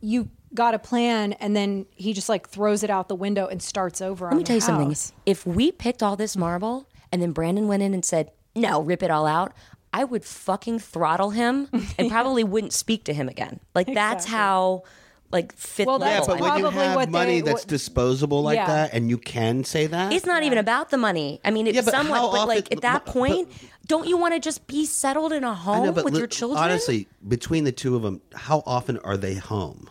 [0.00, 3.62] you got a plan and then he just like throws it out the window and
[3.62, 4.94] starts over Let me tell you something.
[5.26, 9.02] If we picked all this marble and then Brandon went in and said, "No, rip
[9.02, 9.52] it all out,"
[9.92, 13.60] I would fucking throttle him and probably wouldn't speak to him again.
[13.74, 14.84] Like that's how
[15.32, 18.42] like fit Well, Yeah, but when you probably have what money they- that's what- disposable
[18.42, 18.66] like Yeah.
[18.66, 21.40] that, and you can say that, It's not even about the money.
[21.44, 23.48] I mean, it's Yeah, but somewhat, how but like often- at that but- point,
[23.86, 26.18] don't you want to just be settled in a I home know, but with li-
[26.20, 26.62] your children?
[26.62, 29.88] Honestly, between the two of them, how often are they home?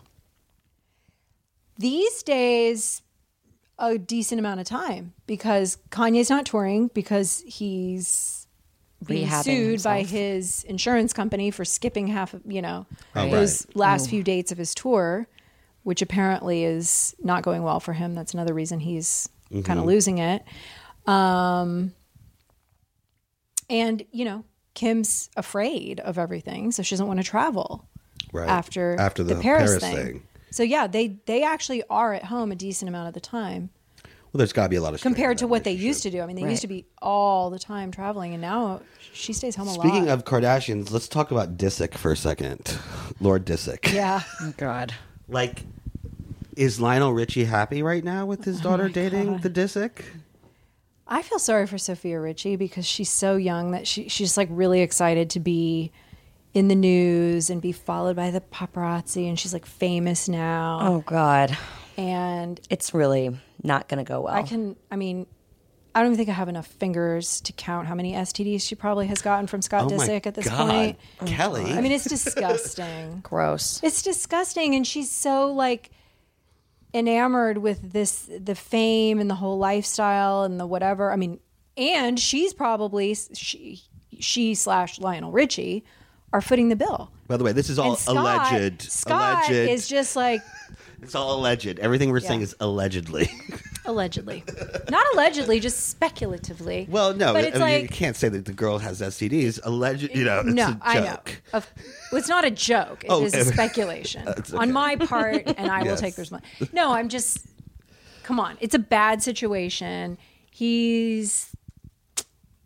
[1.78, 3.02] These days,
[3.78, 8.41] a decent amount of time because Kanye's not touring because he's
[9.04, 12.86] being Rehabbing sued by his insurance company for skipping half of, you know,
[13.16, 13.76] Oh, those right.
[13.76, 15.26] last few dates of his tour,
[15.82, 18.14] which apparently is not going well for him.
[18.14, 19.78] That's another reason he's kind Mm-hmm.
[19.80, 20.44] of losing it.
[21.06, 21.92] Um,
[23.68, 24.44] and, you know,
[24.74, 27.88] Kim's afraid of everything, so she doesn't want to travel
[28.32, 28.48] Right.
[28.48, 29.96] after After the Paris, Paris thing.
[29.96, 30.22] thing.
[30.50, 33.70] So yeah, they they actually are at home a decent amount of the time
[34.32, 36.22] Well, there's got to be a lot of compared to what they used to do.
[36.22, 38.80] I mean, they used to be all the time traveling, and now
[39.12, 39.80] she stays home a lot.
[39.80, 42.78] Speaking of Kardashians, let's talk about Disick for a second.
[43.20, 43.92] Lord Disick.
[43.92, 44.94] yeah, oh, God.
[45.28, 45.64] Like,
[46.56, 50.02] is Lionel Richie happy right now with Oh his daughter dating the Disick?
[51.06, 54.80] I feel sorry for Sofia Richie because she's so young that she she's like really
[54.80, 55.92] excited to be
[56.54, 60.78] in the news and be followed by the paparazzi, and she's like famous now.
[60.80, 61.56] Oh God,
[61.96, 64.34] And it's really not going to go well.
[64.34, 65.26] I can, I mean.
[65.94, 69.08] I don't even think I have enough fingers to count how many STDs she probably
[69.08, 70.70] has gotten from Scott Oh Disick at this God.
[70.70, 70.98] point.
[71.18, 71.26] Mm-hmm.
[71.26, 71.70] Kelly.
[71.70, 73.20] I mean, it's disgusting.
[73.22, 73.78] Gross.
[73.82, 75.90] It's disgusting, and she's so like
[76.94, 81.12] enamored with this the fame and the whole lifestyle and the whatever.
[81.12, 81.40] I mean,
[81.76, 83.82] and she's probably she
[84.18, 85.84] she slash Lionel Richie
[86.32, 87.10] are footing the bill.
[87.28, 88.16] By the way, this is all Scott,
[88.50, 88.82] alleged.
[88.82, 89.70] Scott alleged.
[89.70, 90.40] is just like
[91.02, 91.78] it's all alleged.
[91.78, 93.28] Everything we're saying is allegedly.
[93.84, 94.44] allegedly,
[94.88, 96.86] not allegedly, just speculatively.
[96.88, 99.60] well, no, but I it's mean, you can't say that the girl has STDs.
[99.64, 100.80] Alleged, you know, it's no, a joke.
[100.82, 101.18] I know.
[101.52, 101.72] Of,
[102.10, 103.04] well, it's not a joke.
[103.04, 104.56] It oh, is Oh, a speculation okay.
[104.56, 106.70] on my part, and I will take responsibility.
[106.72, 107.46] No, I'm just.
[108.22, 110.18] Come on, it's a bad situation.
[110.50, 111.50] He's.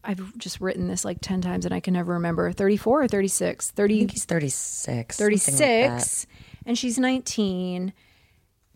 [0.05, 2.53] I've just written this like ten times, and I can never remember.
[2.53, 3.71] Thirty-four or 36?
[3.73, 4.85] 30, I think he's 36.
[4.85, 6.27] something like 36
[6.67, 7.93] and she's 19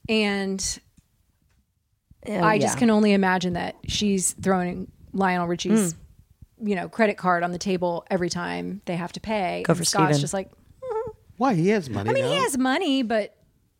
[0.09, 0.80] and.
[2.28, 5.94] Oh, i just can only imagine that she's throwing lionel richie's
[6.61, 6.68] Hmm.
[6.68, 9.78] you know credit card on the table every time they have to pay Go and
[9.78, 10.20] for scott's Steven.
[10.20, 10.51] just like
[11.38, 12.11] Why he has money?
[12.11, 13.36] i mean he has money but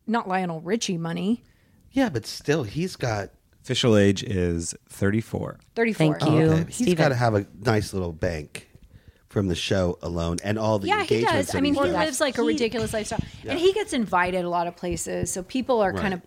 [0.07, 1.43] not lionel richie money
[1.91, 3.29] Yeah, but still, he's got.
[3.63, 5.59] Official age is 34.
[5.75, 6.41] 34 Thank you.
[6.45, 6.95] Okay, he's Steven.
[6.95, 8.67] got to have a nice little bank
[9.31, 12.19] from the show alone, and all the yeah he does i mean he's he lives
[12.19, 15.79] like a He- ridiculous lifestyle and he gets invited a lot of places so people
[15.81, 16.21] are kind of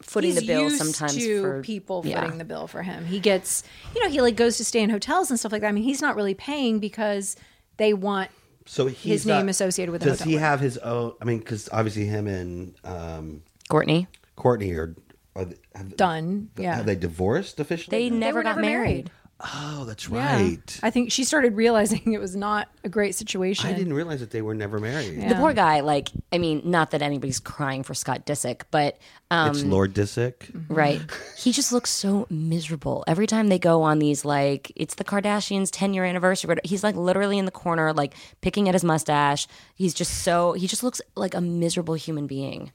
[0.00, 2.20] Footing the bill used sometimes to for- people yeah.
[2.20, 3.06] footing the bill for him.
[3.06, 3.62] He gets,
[3.94, 5.68] you know, he like goes to stay in hotels and stuff like that.
[5.68, 7.36] I mean, he's not really paying because
[7.78, 8.30] they want
[8.66, 11.14] So he's his name associated with the Does hotel he have his own?
[11.22, 14.06] I mean, because obviously him and um, Courtney.
[14.36, 14.94] Courtney are,
[15.36, 16.50] are they- have, done?
[16.58, 17.96] Yeah, Have they divorced officially?
[17.96, 18.86] They never were got never married.
[19.06, 19.10] married.
[19.40, 20.36] Oh, that's Yeah.
[20.42, 20.80] right.
[20.82, 23.68] I think she started realizing it was not a great situation.
[23.68, 25.18] I didn't realize that they were never married.
[25.18, 25.28] Yeah.
[25.28, 28.98] The poor guy, like, I mean, not that anybody's crying for Scott Disick, but
[29.30, 30.34] um, It's Lord Disick.
[30.68, 31.00] right,
[31.36, 35.70] he just looks so miserable every time they go on these like it's the Kardashians'
[35.72, 36.48] ten year anniversary.
[36.48, 39.46] but He's like literally in the corner, like picking at his mustache.
[39.74, 42.70] He's just so he just looks like a miserable human being.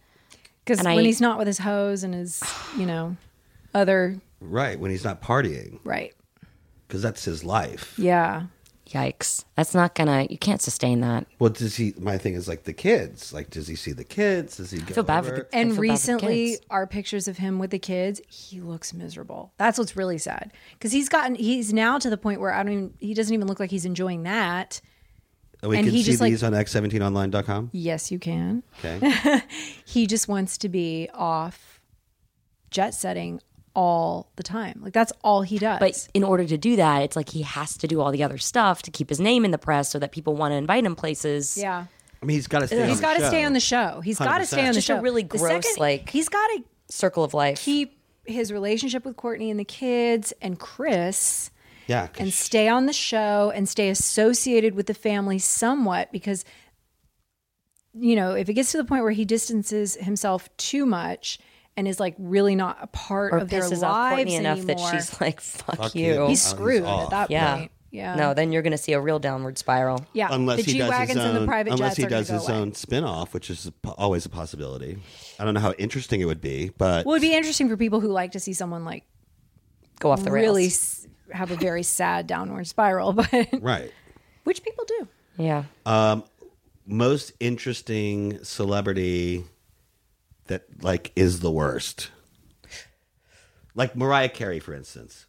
[0.65, 2.43] Because and when I- he's not with his hose and his,
[2.77, 3.15] you know,
[3.73, 6.13] other Right when he's not partying, right,
[6.89, 7.93] because that's his life.
[7.97, 8.47] yeah,
[8.89, 9.45] Yikes!
[9.55, 10.25] That's not gonna.
[10.31, 11.27] You can't sustain that.
[11.37, 11.93] Well, does he?
[11.99, 13.31] My thing is like the kids.
[13.31, 14.57] Like, does he see the kids?
[14.57, 14.79] Does he?
[14.79, 16.61] Go feel bad for the- I And feel bad for recently, kids.
[16.71, 19.53] our pictures of him with the kids, he looks miserable.
[19.59, 22.73] That's what's really sad because he's gotten, he's now to the point where I don't
[22.73, 24.81] even, he doesn't even look like he's enjoying that.
[25.61, 27.69] Oh, and we and can he see just, like- these on x17online.com.
[27.73, 28.63] Yes, you can.
[28.83, 29.41] Okay.
[29.85, 31.79] He just wants to be off
[32.71, 33.39] jet setting
[33.79, 34.79] all the time.
[34.83, 35.79] Like that's all he does.
[35.79, 38.37] But in order to do that, it's like he has to do all the other
[38.37, 40.95] stuff to keep his name in the press so that people want to invite him
[40.95, 41.57] places.
[41.57, 41.85] yeah.
[42.21, 42.85] I mean, he's got to stay.
[42.87, 44.01] He's got to stay on the show.
[44.03, 45.01] He's got to stay on the Just a show.
[45.01, 47.61] really The gross, second- like- he's got to Circle of life.
[47.63, 51.49] keep his relationship with Courtney and the kids and Kris
[51.87, 52.07] Yeah.
[52.07, 56.43] 'cause and stay on the show and stay associated with the family somewhat because
[57.93, 61.39] you know if it gets to the point where he distances himself too much
[61.79, 64.75] and is like really not a part or of their lives off Courtney enough anymore,
[64.91, 66.27] that she's like, "Fuck, Fuck you." you.
[66.27, 67.05] he's screwed off.
[67.05, 67.55] at that yeah.
[67.55, 67.71] point.
[67.91, 68.13] Yeah.
[68.15, 70.05] No, then you're going to see a real downward spiral.
[70.13, 70.27] yeah.
[70.29, 72.19] unless the he G does his and the own, private unless jets he are gonna
[72.21, 72.57] does go his away.
[72.57, 74.99] own spin-off, which is always a possibility.
[75.39, 77.99] I don't know how interesting it would be, but Well, it'd be interesting for people
[77.99, 79.05] who like to see someone like
[79.99, 80.43] Go off the rails.
[80.45, 83.27] really s- have a very sad downward spiral, but
[83.59, 83.91] right.
[84.43, 85.07] which people do.
[85.37, 85.63] Yeah.
[85.87, 86.23] Um,
[86.85, 89.45] most interesting celebrity
[90.49, 92.11] that like is the worst.
[93.73, 95.25] Like Mariah Carey, for instance.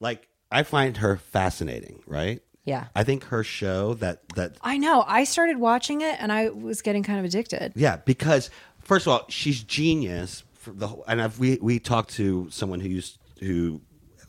[0.00, 2.40] Like I find her fascinating, right?
[2.64, 2.86] Yeah.
[2.94, 5.04] I think her show that that I know.
[5.06, 7.72] I started watching it and I was getting kind of addicted.
[7.74, 8.50] Yeah, because
[8.80, 10.44] first of all, she's genius.
[10.54, 13.80] For the whole, and I've, we we talked to someone who used who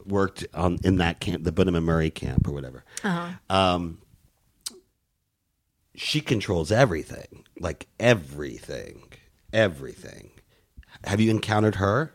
[0.06, 2.84] worked on in that camp, the Bunim and Murray camp or whatever.
[3.50, 4.00] Um,
[5.96, 9.13] she controls everything, like everything,
[9.54, 10.32] everything.
[11.06, 12.14] Have you encountered her?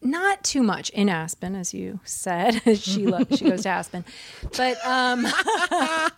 [0.00, 2.60] Not too much in Aspen, as you said.
[2.78, 4.04] she lo- she goes to Aspen,
[4.56, 5.26] but um,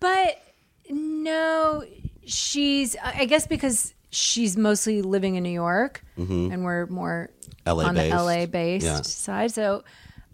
[0.00, 0.42] but
[0.88, 1.84] no,
[2.24, 2.96] she's.
[3.02, 7.30] I guess because she's mostly living in New York, and we're more
[7.66, 8.16] LA on based.
[8.16, 9.02] the LA based Yeah.
[9.02, 9.50] side.
[9.52, 9.84] So,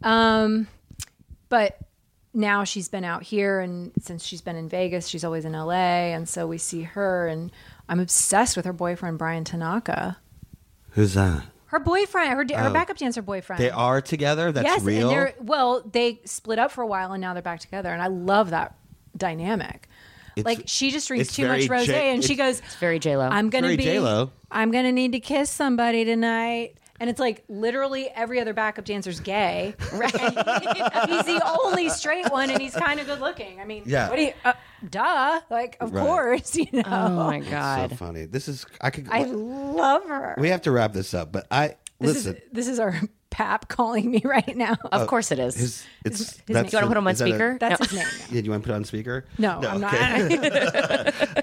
[0.03, 0.69] um,
[1.49, 1.79] but
[2.33, 6.13] now she's been out here, and since she's been in Vegas, she's always in LA,
[6.15, 7.51] and so we see her, and
[7.89, 10.19] I'm obsessed with her boyfriend Bryan Tanaka.
[10.91, 11.45] Who's that?
[11.67, 12.73] Her boyfriend, her, her oh.
[12.73, 13.61] backup dancer boyfriend.
[13.61, 13.65] Oh.
[13.65, 14.53] They are together.
[14.53, 15.09] That's yes, real.
[15.09, 18.01] and they're well, they split up for a while and now they're back together, and
[18.01, 18.77] I love that
[19.17, 19.89] dynamic.
[20.37, 23.17] It's- like she just drinks too much rosé, J- and she goes, It's very J
[23.17, 23.27] Lo.
[23.27, 24.31] "I'm gonna very be, J-Lo.
[24.51, 29.21] I'm gonna need to kiss somebody tonight." And it's like literally every other backup dancer's
[29.21, 29.75] gay.
[29.93, 30.11] Right?
[30.13, 33.61] he's the only straight one, and he's kind of good looking.
[33.61, 34.09] I mean, Yeah.
[34.09, 34.33] What do you?
[34.45, 34.53] Uh,
[34.89, 35.41] duh.
[35.51, 36.05] Like, of Right.
[36.07, 36.83] course, you know.
[36.87, 37.91] oh my god.
[37.91, 38.25] so funny.
[38.27, 39.09] This is I could.
[39.11, 40.35] I love her.
[40.39, 42.37] we have to wrap this up, but I this listen.
[42.37, 44.77] is this is our pap calling me right now.
[44.93, 45.55] of course it is.
[45.57, 46.65] His, it's his that's name.
[46.65, 47.57] Do you want to put him on is that a- speaker?
[47.61, 47.87] That's No.
[47.87, 48.07] his name.
[48.37, 49.25] Yeah, do you want to put it on speaker?
[49.39, 50.39] No, I'm okay.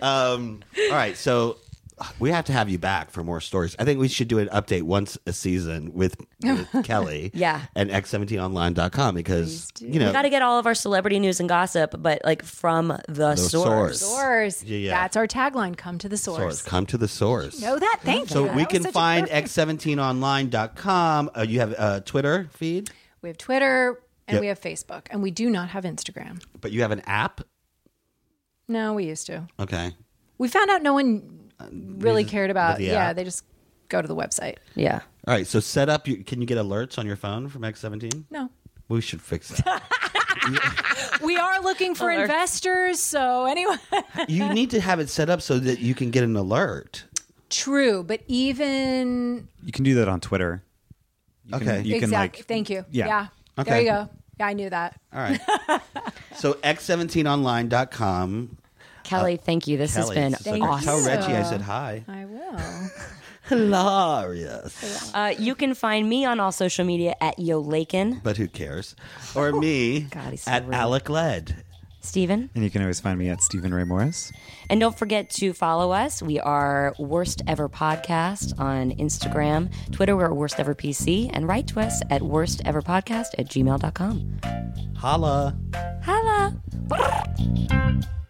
[0.02, 0.04] not.
[0.04, 1.58] um, all right, so
[2.20, 3.76] we have to have you back for more stories.
[3.80, 7.32] I think we should do an update once a season with, with Kelly.
[7.34, 7.62] Yeah.
[7.76, 11.48] And x17online.com because, you know, We got to get all of our celebrity news and
[11.50, 14.00] gossip, but like from the, source.
[14.00, 14.00] source.
[14.02, 14.64] source.
[14.64, 15.02] Yeah, yeah.
[15.02, 15.78] That's our tagline.
[15.78, 16.38] Come to the source.
[16.40, 16.62] source.
[16.64, 17.62] Come to the source.
[17.62, 18.00] Know that?
[18.04, 18.48] Thank So you.
[18.50, 21.32] So we That can was such a find perfect- x17online.com.
[21.38, 22.90] Uh, you have a Twitter feed,
[23.22, 24.42] We have Twitter and Yep.
[24.42, 26.42] we have Facebook, and we do not have Instagram.
[26.62, 27.42] but you have an app.
[28.68, 29.48] No, we used to.
[29.60, 29.94] Okay.
[30.38, 31.33] We found out no one
[32.04, 32.78] really cared about.
[32.78, 33.16] the Yeah, app.
[33.16, 33.44] they just
[33.90, 34.58] go to the website.
[34.76, 35.02] Yeah.
[35.28, 35.48] All right.
[35.48, 36.08] So set up.
[36.08, 38.26] You, can you get alerts on your phone from X17?
[38.30, 38.50] No.
[38.90, 39.84] We should fix that.
[41.24, 42.24] We are looking for Alert.
[42.24, 43.00] investors.
[43.00, 43.78] So anyway,
[44.28, 47.06] you need to have it set up so that you can get an alert.
[47.50, 48.04] true.
[48.04, 50.62] But even You can do that on Twitter.
[51.46, 51.66] You Okay.
[51.66, 52.40] Can, you can exactly.
[52.42, 52.48] like.
[52.48, 52.84] Thank you.
[52.92, 53.08] Yeah.
[53.08, 53.28] Yeah.
[53.60, 53.70] Okay.
[53.70, 54.10] There you go.
[54.40, 55.00] Yeah, I knew that.
[55.14, 55.40] All right.
[56.36, 58.58] so x17online.com.
[59.04, 59.78] Kelly, uh, thank you.
[59.78, 60.86] This Kelly, has been awesome.
[60.86, 62.04] Tell Reggie I said hi.
[62.08, 62.60] I will.
[63.50, 65.14] Hilarious.
[65.14, 68.22] Uh, you can find me on all social media at Yo Lakin.
[68.24, 68.96] But who cares?
[69.36, 70.74] Or me God, so at rude.
[70.74, 71.56] Alaa Khaled.
[72.00, 72.50] Steven.
[72.54, 74.32] And you can always find me at Steven Ray Morris.
[74.70, 76.22] And don't forget to follow us.
[76.22, 81.80] We are Worst Ever Podcast on Instagram, Twitter, we're Worst Ever PC, and write to
[81.80, 84.40] us at worsteverpodcast at gmail.com.
[84.98, 85.56] Holla.
[86.04, 86.54] Holla.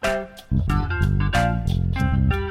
[0.03, 0.29] Thank
[2.33, 2.42] you.